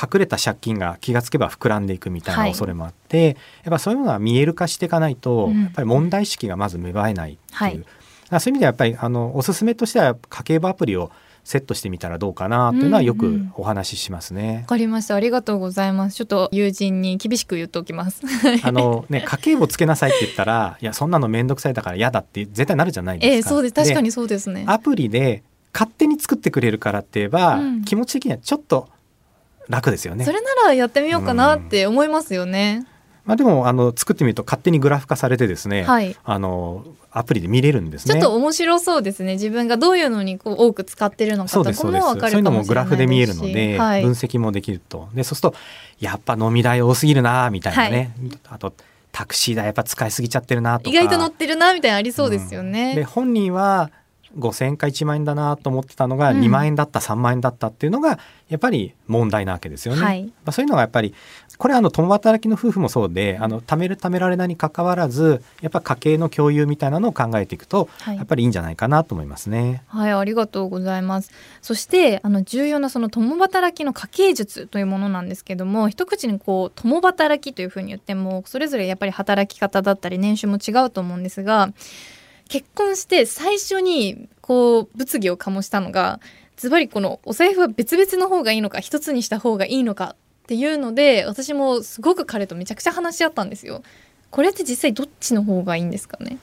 [0.00, 7.84] 隠れた借金が気がつけば膨らんでいくみたいな恐れもあって、やっぱそういうものは見える化していかないと、うんやっぱり問題意識がまず芽生えないっていう、はい
[8.30, 11.10] そういう意味ではやっぱりあのおすすめとしては家計簿アプリを
[11.44, 14.68] セットしてみたらどうかなというのはよくうんうんお話ししますねわ。
[14.68, 15.16] かりました。
[15.16, 16.16] ありがとうございます。
[16.16, 18.22] ちょっと友人に厳しく言っておきます。
[18.62, 23.34] あのね、家計簿つけなさいって言ったらいやそんなの面倒くさいだから嫌だって絶対なるじゃないですか。
[23.34, 23.74] ええそうです。
[23.74, 24.64] 確かにそうですね。
[24.66, 25.42] アプリで
[25.74, 28.88] 勝手に作ってくれるからって言えば、うん気持ち的にはちょっと
[29.72, 30.24] 楽ですよね。
[30.24, 30.32] そ。
[30.32, 32.86] れならやってみようかなって思いますよね。
[33.24, 36.16] まあ、でもあの作ってみると勝手にグラフ化されてですね、はい。
[36.24, 38.14] あのアプリで見れるんですね。
[38.14, 39.34] ちょっと面白そうですね。
[39.34, 44.02] 自分がどういうのにこう多く使ってるのかとかも分かるかもそういうのもグラフで見えるので、はい。
[44.02, 45.08] 分析もできると。
[45.14, 45.54] でそうすると
[46.00, 48.12] やっぱ飲み代多すぎるなみたいなね、
[48.48, 48.74] あと
[49.12, 50.90] タクシー代やっぱ使いすぎちゃってるなとか。
[50.90, 52.72] 意外と乗ってるなみたいなのありそうですようん。
[52.72, 52.96] ね。
[52.96, 53.90] で本人は
[54.38, 58.18] 5,000円か1万円だなと思ってたのがうん2万円だった、3万円だったっていうのが
[58.48, 60.02] やっぱり問題なわけですよね。
[60.02, 61.14] はいまあ、そういうのがやっぱり
[61.58, 69.82] これはあの共働きの夫婦もそうであの貯める貯められないにかかわらずやっぱ家計の共有みたいなのを考えていくと、はいやっぱりいいんじゃないかなと思いますね。
[69.88, 71.32] はい、ありがとうございます。
[71.60, 81.72] そして、あの重要なその共働きの家計術というものなんですけども、一口にこう共働きというふうに言っても、それぞれやっぱり働き方だったり年収も違うと思うんですが。
[82.52, 86.20] 結婚して最初にこう物議を醸したのが、
[86.58, 93.82] ズバリこのお財布は別々の方がいいのか、一つにした方がいいのかっていうので、私もすごく彼とめちゃくちゃ話し合ったんですよ。
[94.30, 96.36] これって実際どっちの方がいいんですかね？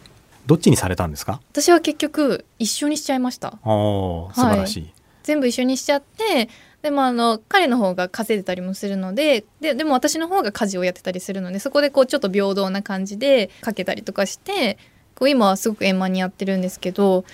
[0.47, 1.41] どっちにされたんですか？
[1.51, 3.59] 私は結局一緒にしちゃいました。
[3.63, 4.91] 素晴らしい。
[5.21, 6.49] 全部一緒にしちゃって
[6.81, 14.79] でもあの彼の方が稼いでたりもするのでででも私の方が家事をやってたりするのでそこでこうちょっと平等な感じでかけたりとかして
[15.19, 17.25] こう今はすごく円満にやってるんですけど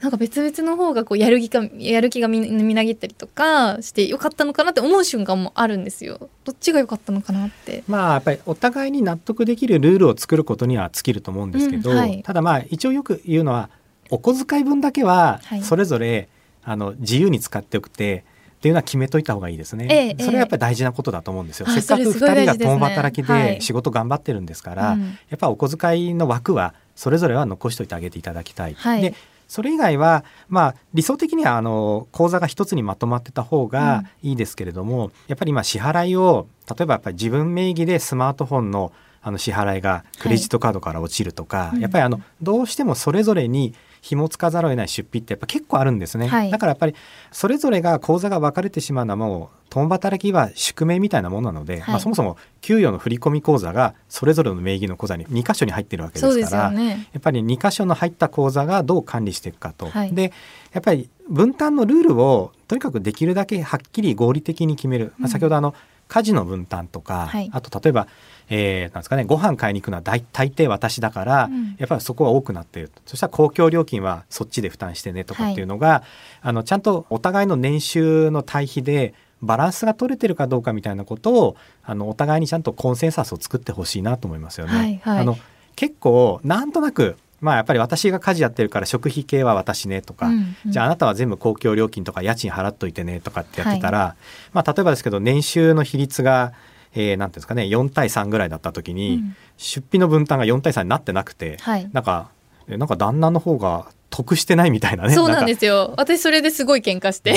[0.00, 6.30] なんか別々の方がこうやる気がやる気がみみなぎったりとかしてよかったのかなって思う瞬間もあるんですよ。
[6.44, 7.84] どっちが良かったのかなって。
[7.86, 13.68] まあやっぱりお互いに納得できるルールを作ることには尽きると思うんですけど、うんはいただまあ一応よく言うのは
[14.08, 16.28] お小遣い分だけははいそれぞれ、
[16.64, 18.24] あの自由に使っておくて
[18.60, 19.86] っていうのは決めといた方がいいですね。
[19.90, 21.66] ええそれはやっぱり大事なことだと思うんですよ。
[21.68, 28.74] あせっかくそれすごい2人が共働きはいで仕事頑張ってるんですから、うんやっぱお小遣いの枠はそれぞれは残しておいてあげていただきたい。
[28.74, 29.00] はい。
[29.00, 29.14] で
[29.48, 41.80] それ以外は、まあ、理想的にはあの口座が一つにまとまってた方がいいですけれども、やっぱり今支払いを例えばやっぱり自分名義でスマートフォンのあの支払いがクレジットカードから落ちるとか、うん。
[41.80, 46.50] やっぱりあのどうしてもそれぞれに紐付かざるを得ない出費ってやっぱ結構あるんですね、はい。
[46.50, 46.94] だからやっぱり
[47.30, 51.90] それぞれが口座が分かれてしまうのはもう共働きは宿命みたいなものなので、はい。
[51.90, 57.08] まあ、そもそも給与の振込口座がそれぞれの名義の口座に2箇所に入ってるわけですすからよね。
[57.12, 59.86] やっぱり2箇所の入った口座がどう管理していくかと。
[59.86, 60.14] はい。
[60.14, 60.32] で
[60.72, 65.28] やっぱり分担のルールをとにかくできるだけはっきり合理的に決める、まあ、うん。
[65.28, 65.74] 先ほどあの
[66.10, 67.48] 家事の分担とか、はい。
[67.52, 68.08] あと例えば、
[68.50, 71.76] えーなんですかねご飯買いに行くのは大大抵私だから、うん。
[71.78, 76.02] やっぱりそこは多くなっているそしたら公共料金はそっちで負担してねとかっていうのが、
[76.42, 84.72] あのちゃんとお互いの年収の対比でバランスが取れてるかどうかみたいなことをあのお互いにちゃんとコンセンサスを作ってほしいなと思いますよね。
[84.76, 85.18] はいはい。
[85.20, 85.38] あの
[85.76, 90.72] 結構なんとなくまあやっぱり私が家事やってるから食費系は私ねとか、うんうん。
[90.72, 94.16] じゃああなたは全部公共料金とか家賃払っといてねとかってやってたら、
[94.52, 96.52] まあ例えばですけど年収の比率が、
[96.94, 99.36] えー、なんていうんですかね4対3ぐらいだった時に、うん。
[99.56, 101.88] 出費の分担が4対3になってなくて、はい。
[101.92, 105.14] なんかえなんか旦那の方が得してないみたいなね。
[105.14, 105.94] そうなんですすよ。
[105.96, 107.36] 私それですごい喧嘩して。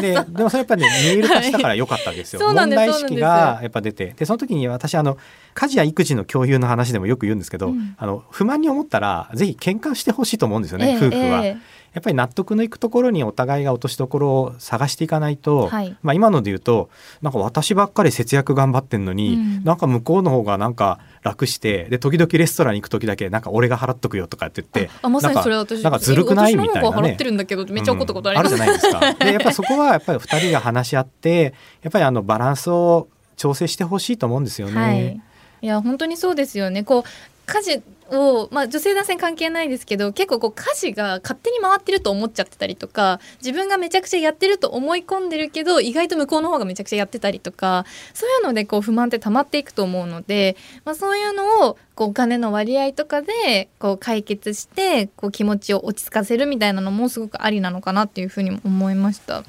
[0.00, 2.42] ででもそれやっぱりね見える化したから良かったですよ。
[2.42, 5.16] 問題意識がやっぱ出てでその時に私あの
[5.54, 11.44] 家事や育児の共有の話でもよく言うんですけど、うんあの不満に思ったらぜひ喧嘩してほしいと思うんですよね、ええ夫婦は。
[11.44, 26.96] ええやっぱり納得のいくところにお互いが落としどころを探していかないと、はいまあ今ので言うとなんか私ばっかり節約頑張ってんのに、うんなんか向こうの方がなんか楽してで時々レストランに行く時だけなんか俺が払っとくよとかって言ってあまさにそれ私なんかずるくないみたいなね。
[26.96, 29.24] 払ってるんだけどめっちゃ怒ったことあります、うんあるじゃないですか。
[29.24, 34.80] でやっぱりそこはやっぱり二人が話し合ってやっぱりあのバランスを調整してほしいと思うんですよね。
[34.80, 35.20] はい、
[35.62, 36.82] いや本当にそうですよね。
[36.82, 37.02] こう
[37.46, 37.82] 家事
[38.12, 59.44] を、まあ、女性男性関係ないですけど結構こう家事が勝手に回ってると思っちゃってたりとか自分がめちゃくちゃやってると思い込んでるけど意外と向こうの方がめちゃくちゃやってたりとかそういうのでこう不満って溜まっていくと思うので、まあ、そういうのをこうお金の割合とかでこう解決してこう気持ちを落ち着かせるみたいなのもすごくありなのかなっていうふうにも思いました。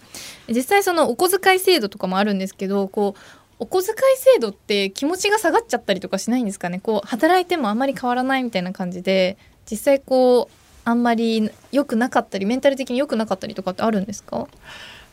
[0.49, 3.19] 実際そのお小遣い制度とかもあるんですけどこう
[3.63, 6.81] お小遣い制度って気持ちが下がっちゃったりとかしないんですかね？
[6.81, 9.37] こう働いてもあんまり変わらないみたいな感じで
[9.71, 14.47] 実際こうあんまり良くなかったりメンタル的に良くなかったりとかってあるんですか？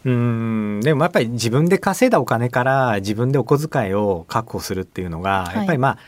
[0.04, 5.56] うんでもやっぱり自分で稼いだお金から自分でお小遣いを確保するっていうのが、はい。
[5.58, 5.98] やっぱりまあ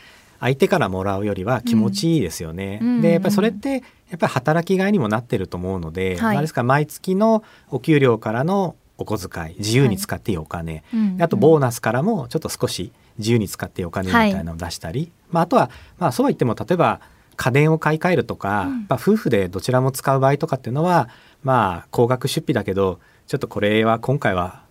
[0.41, 2.79] 相手からもらうよりは気持ちいいですよね。
[2.81, 3.01] うん。
[3.01, 6.35] でやっぱりそれってやっぱり働きがいにもなってると思うので、はい。
[6.35, 10.83] まあですから毎月のお給料からのお小遣い自由に使っていいお金、
[11.19, 17.01] あとボーナスからもちょっと少し自由に使っていいお金みたいなのを出したり、まあ、あとはまあそうは言っても例えば
[17.35, 18.85] 家電を買い替えるとか、うん。
[18.89, 21.09] まあ、夫婦でどちらも使う場合とかっていうのは
[21.43, 24.62] まあ高額出費だけどちょっとこれは今回は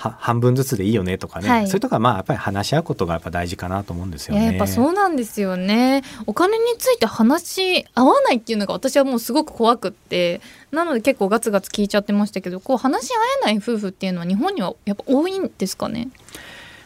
[0.00, 1.66] 半分ずつでいいよねとかね、はい。
[1.66, 4.46] そういうとこはまあやっぱり話し合うことがやっぱ大事かなと思うんですよね。
[4.46, 6.02] やっぱそうなんですよね。
[6.26, 10.40] お金について話し合わないっていうのが私はもうすごく怖くって。
[10.72, 16.08] なので結構ガツガツ聞いちゃってましたけどこう話し合えない夫婦っていうのは日本にはやっぱ多いんですかね？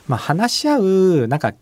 [0.09, 1.53] まあ、話し合うなんか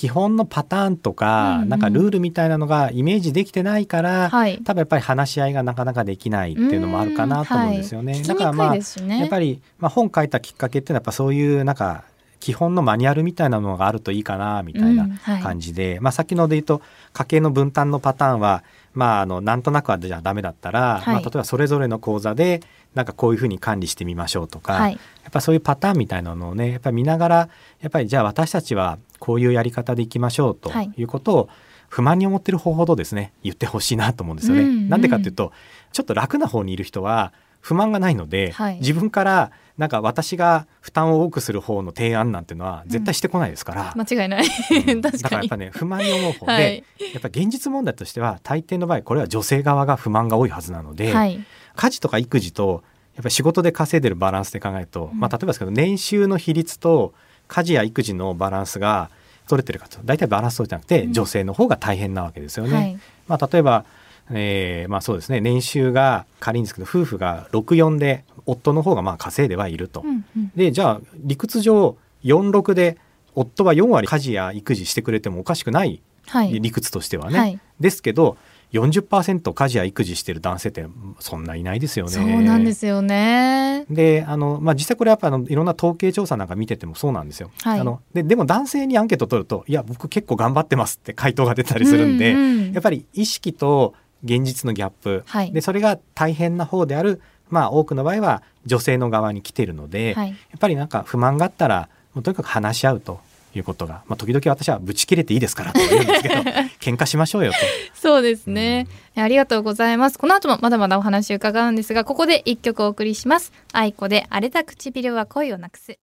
[0.00, 1.68] 基本のパターンとか、うんうん。
[1.68, 4.58] なんかルールみたいなのがイメージできてないから、はい。
[4.64, 8.22] 多分やっぱり話し合いがなかなかできないっていうのもあるかなと思うんですよね。
[8.22, 12.04] だからまあねやっぱり、まあ、本書いたきっかけっていうのはやっぱそういうなんか
[12.38, 15.42] 基本のマニュアルみたいなものがあるといいかなみたいなうんはい。
[15.42, 16.80] 感じで、まあ、先ので言うと
[17.12, 21.14] 家計の分担のパターンは、まあ、あのなんとなくはじゃあダメだったら、はい。
[21.16, 22.62] まあ、例えばそれぞれの口座で
[22.94, 24.92] なんかこういうふうに管理してみましょうとか、はい。
[24.92, 27.36] やっぱそういうパターンみたいなのをねやっぱり見ながら
[27.80, 30.92] やっぱりじゃあ私たちはこういうやり方でいきましょうとはい。
[30.96, 31.48] いうことを
[31.88, 34.62] 不満に思ってる方ほどですね言ってほしいなと思うんですよね。
[34.62, 35.52] うんうんなんでかっていうと
[35.92, 38.76] ちょっと楽な方にいる人は不満がないので、はい。
[38.76, 44.44] 自分からなんか私が負担を多くする方の提案なんていうのは絶対してこないですから、間違いない。
[45.00, 46.84] だからやっぱね不満に思う方で、はい。
[47.12, 51.44] やっぱ現実問題としては大抵の場合これは女性側が不満が多いはずなので、はい
[51.76, 52.82] 家事とか育児と
[53.14, 57.12] やっぱり仕事で稼いでるバランスで考えると、うんまあ、例えばですけど年収の比率と
[57.48, 59.10] 家事や育児のバランスが
[59.48, 62.74] 取れてるかと大体バランス取れてなくて、うん女性の方が大変なわけですよね。
[62.74, 63.84] はいまあ、例えば、
[64.30, 70.02] えーまあ、そうですね年収が仮にですけど夫婦が64で夫の方がまあ稼いではいると。
[70.02, 72.98] うんうんでじゃあ理屈上46で
[73.34, 77.38] 夫は4割家事や育児してくれてもおかしくないはい理屈としてはね。
[77.38, 78.36] はいですけど
[78.72, 80.86] 40%家事や育児してる男性って
[81.18, 82.12] そんないないですよね。
[82.12, 83.84] そうなんですよね。
[83.90, 87.50] であの、まあ、実際これやっぱあのいろんな統計調査なんか見ててもそうなんですよ。
[87.62, 87.80] はい。
[87.80, 95.52] あのででも男性にアンケート取ると「いや僕結構頑張ってます」って回答が出たりするんで、うんうんやっぱり意識と現実のギャップ、はい。
[95.52, 100.28] でそれが大変な方である、まあ、多くの場合は女性の側に来てるので、はい。
[100.28, 103.20] やっぱりなんか不満があったらもうとにかく話し合うと
[103.54, 106.34] いうことが、まあ、時々私はブチ切れていいですからと言うんですけど
[106.80, 107.58] 喧嘩しましょうよと。
[107.94, 110.18] そうですね、ありがとうございます。
[110.18, 113.52] この後もまだまだお話伺うんですがここで一曲お送りします。
[113.72, 115.98] 愛子で荒れた唇は恋をなくす。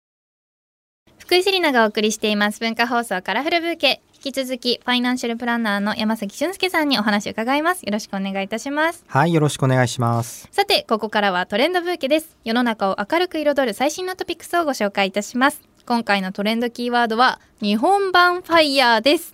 [1.19, 2.61] 福井セリナがお送りしています。
[2.61, 4.03] 文化放送カラフルブーケ。
[4.25, 7.83] 引き続きファイナンシャルプランナーの山崎俊介さんにお話を伺います。
[7.83, 9.05] よろしくお願いいたします。
[9.07, 10.49] はいよろしくお願いします。
[10.51, 12.37] さてここからはトレンドブーケです。
[12.45, 15.61] 世の中を明るく彩る最新のトピックスをご紹介いたします。
[15.87, 19.34] 今回のトレンドキーワードは日本版ファイヤーです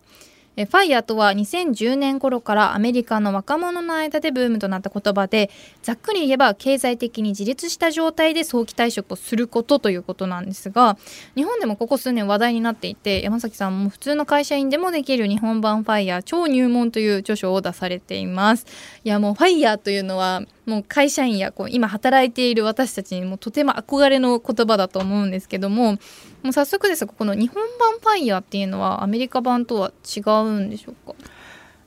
[0.61, 5.51] えファイヤーとは2010年頃からアメリカの若者の間でブームとなった言葉で
[5.83, 10.99] ざっくり言えば経済的に自立した状態で早期退職をすることということなんですが
[11.35, 18.67] 日本でもここ数年話題になっていて山崎さんも普通の会社員でもできる日本版ファイヤー超入門という著書を出されています。
[19.05, 25.99] いやもう FIRE というのはもう会社員やこう今働いている私たちにもとても憧れの言葉だと思うんですけども
[26.43, 31.15] もう早速ですがこの日本版 FIRE っていうのはアメリカ版とは違うんでしょうか？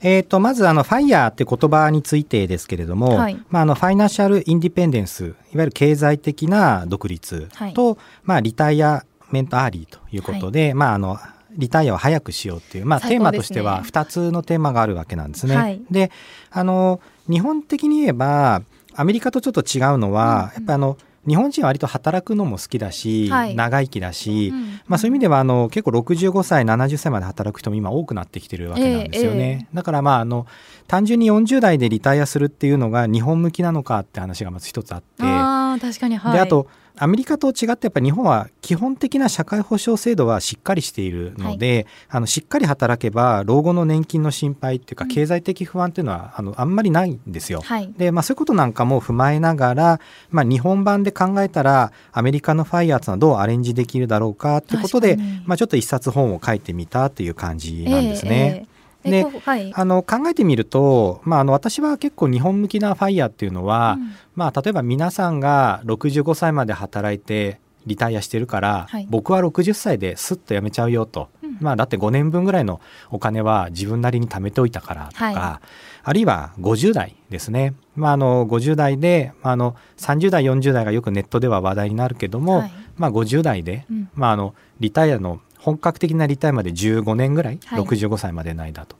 [0.05, 3.41] えー、とまずあの FIRE って言葉についてですけれども、はい。
[3.49, 11.17] まあ、あの financial independence いわゆる経済的な独立と、まあ、 retirement early ということで、まあ、あの
[11.51, 15.55] リタイアを早くしようっていう、まあ、テーマとしては2つのテーマがあるわけなんですね。
[15.55, 15.81] はい。
[15.89, 16.11] で
[16.51, 16.99] あの
[17.29, 18.61] 日本的に言えば
[18.95, 20.97] アメリカとちょっと違うのは、やっぱりあの
[21.27, 23.55] 日本人は割と働くのも好きだし、はい。
[23.55, 24.79] 長生きだし、うん。
[24.87, 30.45] まあ、そういう意味ではあの結構65歳70歳まで働く人も今多くなってきてるわけなんですよね、だからまああの
[30.87, 35.05] 単純に40代でリタイアするっていうのが日本向きなのかって話がまず一つあって。
[35.19, 36.33] あー確かにはい。
[36.33, 36.67] であと
[36.97, 47.61] アメリカと違ってやっぱ日本は基本的な社会保障制度はしっかりしているので、あのしっかり働けば老後の年金の心配っていうかうん経済的不安っていうのはあのあんまりないんですよ。
[47.61, 47.91] はい。
[47.97, 58.31] でまあ、そういうことなんかも踏まえながら、まあ、日本版で考えたらアメリカのファイヤーっていうのはどうアレンジできるだろうかってことで、まあ、ちょっと一冊本を書いてみたという感じなんですね。
[58.31, 58.72] ええええ
[59.03, 59.71] ではい。
[59.75, 64.11] あの考えてみると、まあ、あの私は結構日本向きなファイヤーっていうのは、うん。
[64.35, 69.07] まあ、例えば皆さんが65歳まで働いてリタイアしてるから、はい。
[69.09, 71.57] 僕は60歳ですっと辞めちゃうよと、うん。
[71.59, 72.79] まあ、だって5年分ぐらいの
[73.11, 75.61] お金は自分なりに貯めておいたからとか、は
[76.03, 82.71] あるいは50代ですね、まあ、あの50代で、まあ、あの30代40代がよくネットでは話題になるけども、はい。
[82.97, 84.09] まあ、50代で、うん。
[84.13, 87.81] まあ、あのリタイアの本格的なリタイアまで15年ぐらい、はい。
[87.81, 88.97] 65歳までの間と。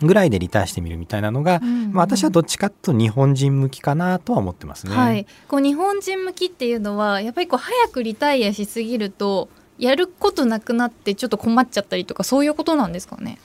[0.00, 4.96] ぐらいでリタイアしてみるみたいなのが、うんまあ、私はどっちかというと日本人向きかなとは思ってますね。
[4.96, 13.38] はい、こう日本人向きっていうのはやっぱりこう早くリタイアしすぎるとやることなくなってちょっと困っちゃったりとかそういうことなんですかね？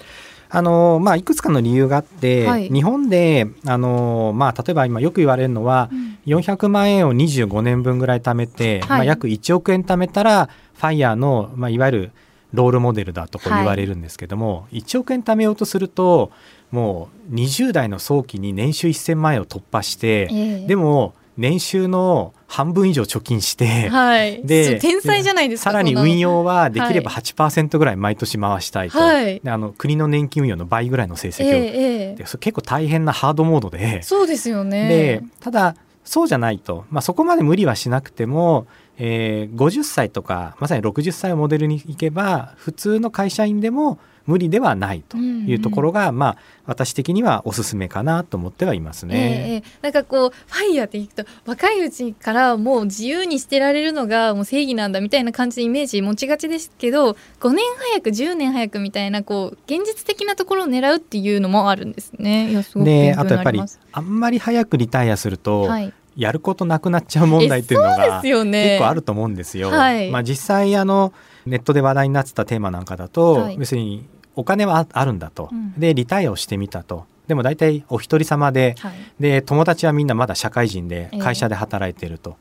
[0.51, 2.69] あのまあ、いくつかの理由があって、はい。
[2.69, 6.17] 日本であの、まあ、例えば今よく言われるのは、うん。
[6.25, 8.89] 400万円を25年分ぐらい貯めて、はい。
[8.89, 12.11] まあ、約1億円貯めたらファイヤーの、まあ、いわゆる
[12.53, 13.61] ロールモデルだとこうはい。
[13.61, 16.31] 言われるんですけども、1億円貯めようとすると
[16.71, 20.67] もう20代の早期に年収1000万円を突破して、ええ。
[20.67, 24.41] でも年収の半分以上貯金して、はい。
[24.43, 29.39] で天才じゃないですかさらに運用はできればは8%ぐらい毎年回したいと、はい。
[29.39, 32.15] であの国の年金運用の倍ぐらいの成績を、ええええ。
[32.15, 34.01] でそれ結構大変なハードモードで。
[34.03, 34.89] そうですよね。
[34.89, 38.65] でただそうじゃないと、まあ、そこまで無理はしなくても、
[38.99, 46.37] えー50歳とかまさに60歳をモデルにいけば普通の会社員でも無理ではないというところが、まあ、
[46.67, 49.19] 私的にはおすすめかなと思ってはいますええね。
[49.19, 62.51] ええなんかこうファイヤーって聞くと若いうちからもう自由にしてられるのがもう正義なんだみたいな感じでイメージ持ちがちですけど5年早く10年早くみたいなこう現実的なところを狙うっていうのもあるんですね。
[62.51, 63.61] いやすごく勉で強あとやっぱり。
[63.91, 69.69] あんまり早くリタイアすると、はい、やることなくなっちゃう問題っていうのが結構あると思うんですよ。
[69.69, 70.11] はい。
[70.11, 71.13] まあ、実際あの
[71.45, 73.57] ネットで話題になってたテーマなんかだと、はい。
[73.57, 74.05] 別に
[74.35, 75.73] お金はああるんだと、うん。
[75.79, 77.05] でリタイアをしてみたと。
[77.27, 78.93] でも大体お一人様ではい。
[79.17, 81.19] で友達はみんなまだ社会人でええ。
[81.19, 82.35] 会社で働いてると、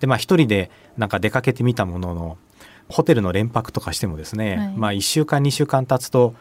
[0.00, 2.36] でまあ一人でなんか出かけてみたものの
[2.88, 4.74] ホテルの連泊とかしてもですね、はい。
[4.76, 6.34] まあ1週間2週間経つと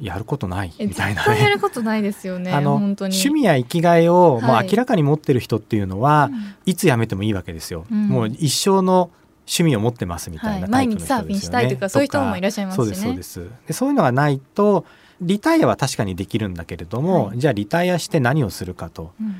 [0.00, 1.54] やることないえみたいな絶対やね。
[1.54, 3.14] ることないですよねあの本当に。
[3.14, 6.54] 趣味や生きがいを、もうはい明らかに持ってる人っていうのは、うん。
[6.66, 8.08] いつ辞めてもいいわけですよ、うん。
[8.08, 9.10] もう一生の
[9.46, 10.70] 趣味を持ってますみたいなはい。
[10.70, 12.84] タイプの人ですよね、毎日サーフィンしたいとかそういう人もいらっしゃいますしね。
[12.84, 13.50] そうですそうです。
[13.68, 14.84] でそういうのがないと
[15.20, 17.38] リタイアは確かにできるんだけれども、はい。
[17.38, 19.12] じゃあリタイアして何をするかと。
[19.20, 19.34] うん。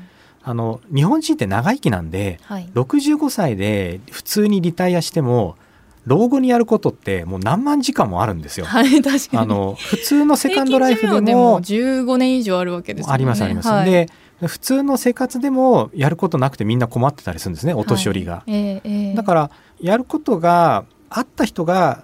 [0.45, 2.69] あの日本人って長生きなんではい。
[2.73, 5.55] 65歳で普通にリタイアしても
[6.05, 8.65] 老後にやることってもう何万時間もあるんですよ。
[8.65, 13.69] はい確かにあの普通のセカンドライフで平均寿命も15年以上あるわけですもんねありますあります。
[13.69, 14.09] はいで
[14.41, 18.33] 普通の生活でもやることなくてみんな困ってたりするんですねお年寄りが。
[18.33, 22.03] はいええええだからやることがあった人が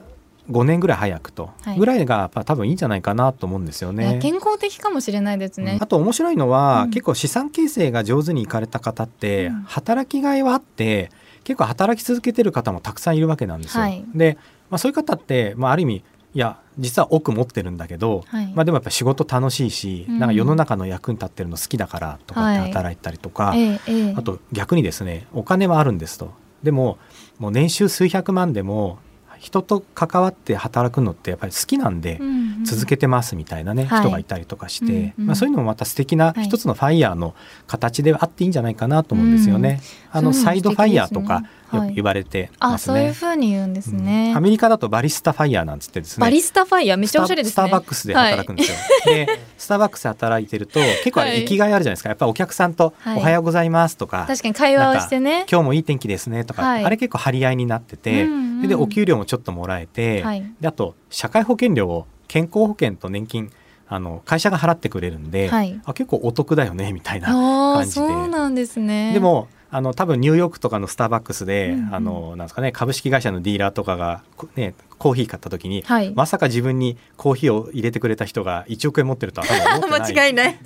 [0.49, 4.19] 5年ぐらい早くとはいぐらいがやっぱ多分いいんじゃないかなと思うんですよね。
[4.21, 5.85] 健康的かもしれないですねあ。
[5.85, 11.11] と面白いのは、うん結構資産形成が上手にいかれた方って、うん働きがいはあって
[11.49, 13.83] 結構働き続けてる方もたくさんいるわけなんですよ。
[13.83, 14.05] はい。
[14.13, 14.37] で、
[14.69, 16.03] まあ、そういう方って、まあ、ある意味
[16.35, 18.53] いや実は奥持ってるんだけど、はい。
[18.53, 20.19] まあ、でもやっぱ仕事楽しいし、うん。
[20.19, 22.71] なんか世の中の役に立ってるの好きだからとかってはい。
[22.71, 24.13] 働いたりとか、ええええ。
[24.15, 26.33] あと逆にですねお金はあるんですと。
[26.61, 26.99] でも
[27.39, 28.99] もう年収数百万でも
[29.39, 32.19] 人と関わって働くのってやっぱり好きなんで
[32.65, 33.99] 続けてますみたいなね、はい。
[34.01, 36.43] 人がいたりとかして、まあ、そういうのもまた素敵なはい。
[36.43, 37.33] 一つのファイヤーの
[37.67, 39.81] 形であっていいんじゃないかなと思うんですよね。
[40.11, 42.95] あのサイド FIRE とかよく言われてあますね。
[42.97, 44.31] そういう風に言うんですね。
[44.31, 44.37] うん。
[44.37, 46.21] アメリカだとバリスタ FIRE なんつってですね。
[46.21, 47.51] バリスタ FIRE めっちゃおしゃれですね。
[47.53, 52.09] スターバックスで働くんですよ、でスターバックスで働いてると 結構生きがいあるじゃないですか。
[52.09, 53.17] やっぱお客さんと「はい。
[53.17, 55.45] おはようございます」とか、確かに会話をしてね。
[55.49, 56.85] 今日もいい天気ですねとか、はい。
[56.85, 58.67] あれ結構張り合いになってて、うんうん。
[58.67, 60.43] でお給料もちょっともらえて、はい。
[60.59, 63.51] であと社会保険料を健康保険と年金
[63.87, 65.79] あの会社が払ってくれるんで、はい。
[65.83, 67.93] あ結構お得だよねみたいな感じで。
[67.95, 69.13] そうなんですね。
[69.13, 71.95] でもあの多分ニューヨークとかのスターバックスで、うんうん。
[71.95, 76.11] あのなんですかね株式会社のディーラーとかが、こね、コーヒー買った時に、はい。
[76.15, 80.59] まさか自分にコーヒーを入れてくれた人が1億円持ってるとは多分思ってない 間違いない。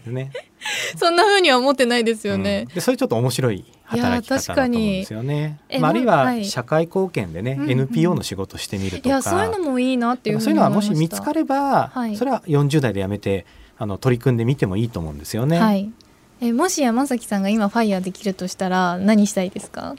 [0.97, 2.43] そんな風には思ってないですようん。
[2.43, 2.67] ね。
[2.73, 3.65] でそれちょっと面白い
[4.01, 5.59] 働き方だと思うんですよね。
[5.69, 10.89] えまあ、あるいははい社会貢献でね、うんうん NPO の仕事してみるいとかやそういうのもいいなっていうふそうういうのはもし。
[10.91, 13.45] 見つかれば、はいそれは40代でやめて
[13.77, 15.59] あの取り組んでみてもいいと思うんですよね。
[15.59, 15.89] はい。
[16.41, 19.95] えもし山崎さんが今ファイヤーできるとしたら何したいですか？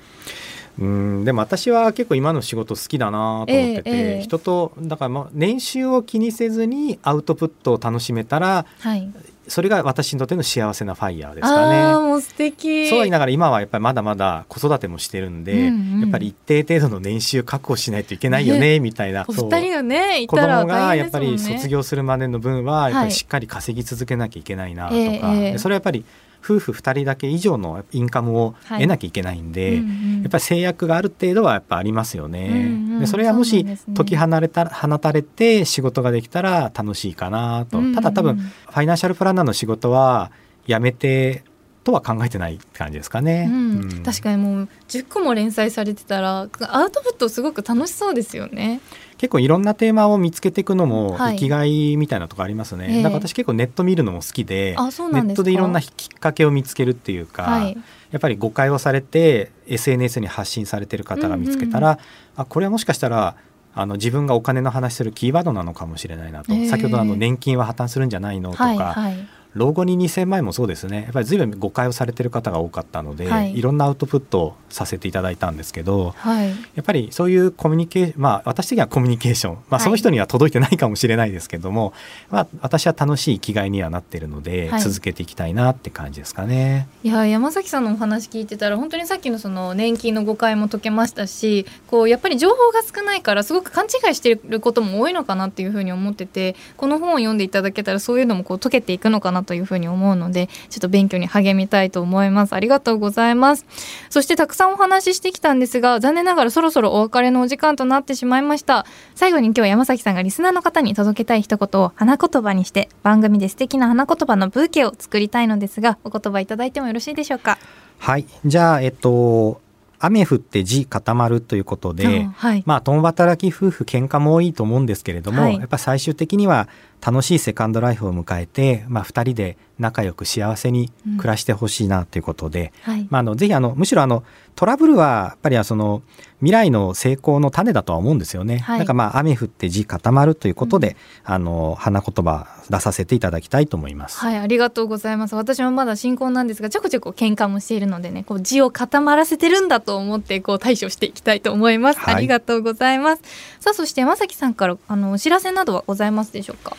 [0.78, 9.09] うんでも私は結構今の仕事好きだなと思ってて、ええええ人とだからまあ年収を気にせずにアウトプットを楽しめたらはい。
[9.49, 11.82] それが私にとっての幸せなファイヤーですあかね。
[11.82, 12.88] あもう素敵。
[12.88, 19.24] そうは言いながら今はやっぱりまだまだ子育てもしてるんで、うんうんやっぱり一定程度の年収確保しないといけないよねみたいな。
[19.26, 21.38] お二人がねい子たら供が大やっぱり。
[21.38, 26.05] 卒業するまでの分はやっぱはいりしっかり稼ぎ続けなきゃいけないなとか、ええええでそれはやっぱり
[26.45, 30.22] 夫婦2人だけ以上のインカムを得なきゃいけないんで、うんうん。
[30.22, 32.49] やっぱり制約がある程度はやっぱありますよね。
[32.49, 33.01] うんうん。
[33.01, 33.66] でそれはもし
[33.97, 40.32] 解き放れた放たれて仕事ができたら楽しいかなと、うんうんただ多分ファイナンシャルプランナーの仕事は
[40.66, 41.45] やめて
[41.84, 43.49] とは考えてない感じですかね。
[43.49, 43.80] うん。
[43.82, 44.03] うん。
[44.03, 48.80] 確かにもう10個も連載されてたらアウトプットすごく楽しそうですよね。
[49.19, 52.87] 結構いろんなテーマを見つけていくのもはい生きがいみたいなとこありますね。
[52.89, 55.35] ええだから私結構ネット見るのも好きで、あそうネッ。
[55.35, 57.77] トでいろんなきっかけを見つけるっていうか、はい
[58.11, 61.99] やっぱり誤解をされて SNS に発信されてる方が見つけたら、
[62.37, 63.35] あこれはもしかしたら
[63.75, 69.27] あの自分がお金の話するキーワードなのかもしれないなと、ええ先ほどあの年金は破綻するんじゃないのとか、はいはい。
[69.55, 71.03] 老後に2000万円もそうですね。
[71.03, 73.57] やっぱり随分誤解をされてる方が多かったので、はい。
[73.57, 76.49] い、ろんなアウトプットをさせていただいたんですけどはい。
[76.49, 79.81] やっぱりそういうコミュニケーションまあ私的にはコミュニケーション、まあ、はい。
[79.81, 81.93] その人には届いてないかもしれないですけども、
[82.31, 84.81] まあ、私は楽しい生きがいにはなってるので、はい。
[84.81, 86.89] 続けていきたいなって感じですかね。
[87.03, 102.55] いや山崎さんのお話聞いてたら本当にさっきのその年金の誤解も解けましたしこうやっぱり情報が少ないからすごく勘違いしてることも多いのかなっていうふうに思っててこの本を読んでいただけたらそういうのもこう解けていくのかなというふうに思うのでちょっと勉強に励みたいと思います。
[102.55, 103.66] ありがとうございます。
[104.11, 108.86] そしてたくさんお話ししてきたんですが残念ながらそろそろお別れのお時間となってしまいました。
[109.14, 117.59] 最後に今日は山崎さんがリスナーの方に届けたい一言を花言葉にして番組で素敵な花言葉のブーケを作りたいのですがお言葉いただいてもよろしいでしょうか？
[117.99, 118.26] はい。
[118.45, 119.61] じゃあえっと
[120.05, 125.57] 雨降って地固まるということで、あはい、まあ共働き夫婦喧嘩も多いと思うんですけれども、はい。
[125.57, 126.69] やっぱ最終的には
[127.05, 134.22] 楽しいセカンドライフを迎えて、まあ、2人で仲良く幸せに暮らしてほしいなということで、はいまあ、あのぜひあのむしろあの
[134.55, 136.03] トラブルはやっぱりその
[136.39, 138.59] 未来の成功の種だとは思うんですよね。
[138.59, 144.18] はいだからまあ雨降って地固まるということで、あの花言葉出させていただきたいと思います。
[144.18, 145.35] はい、ありがとうございます。
[145.35, 152.01] 私もまだ新婚なんですが、ちょこちょこ喧嘩もしているのでね、こう字を固まらせてるんだと思って、こう対処していきたいと思います。
[152.01, 153.22] はいありがとうございます。
[153.59, 156.77] さあ、そして山崎さんから、あの、お知らせなどはございますでしょうか？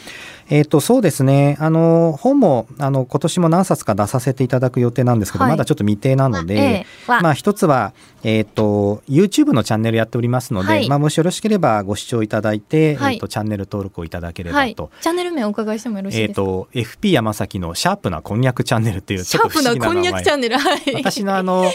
[0.47, 6.57] えっ、とそうですねあの本もあの今年も何冊か出させていただく予定なんですけど、はいまだちょっと未定なので、え
[7.07, 7.93] えわまあ一つは、
[8.23, 14.91] えっ、と YouTube のチャンネルやっておりますので、はいまあもしよろしければご視聴いただいて、はいえっ、とチャンネル登録をいただけれはいばと。。
[15.01, 16.35] チャンネル名お伺いしてもよろしいですか？
[16.35, 20.57] と FP 山崎のシャープなこんにゃくチャンネルっていうち シャープなこんにゃくチャンネル。
[20.57, 20.81] はい。
[20.95, 21.71] 私のあの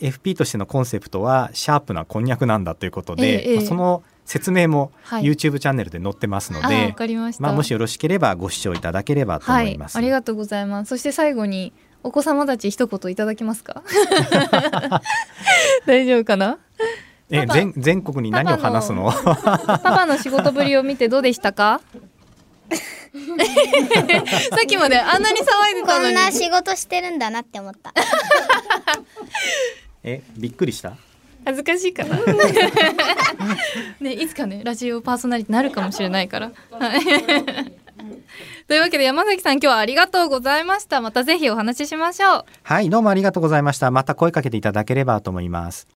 [0.00, 4.02] FP としてのコンセプトはシャープなこんにゃくなんだということで、 ええええまあその
[4.32, 7.42] 説明もはい YouTube チャンネルで載ってますのあ、で、わかりました。
[7.42, 9.96] まあもしよろしければご視聴いただければとはい思いま、す。
[9.96, 10.88] ありがとうございます。
[10.88, 13.82] そして最後に、お子様たち一言いただけますか？
[15.84, 16.56] 大丈夫かな？
[17.30, 19.12] え全全国に何を話すの？
[19.12, 21.82] パパの仕事ぶりを見てどうでしたか？
[23.12, 23.18] さ
[24.62, 27.92] っきまであんなに騒いでたのにこんな仕事してるんだなって思った。
[30.02, 30.94] えびっくりした？
[31.44, 32.16] 恥ずかしいかな
[34.00, 36.52] ねいつかねラジオパーソナリティになるかもしれないから。
[36.70, 37.00] はい。
[38.68, 41.00] というわけで山崎さん今日はありがとうございました。
[41.00, 42.44] またぜひお話ししましょう。
[42.62, 43.90] はいどうもありがとうございました。
[43.90, 45.86] また声かけていただければと思います。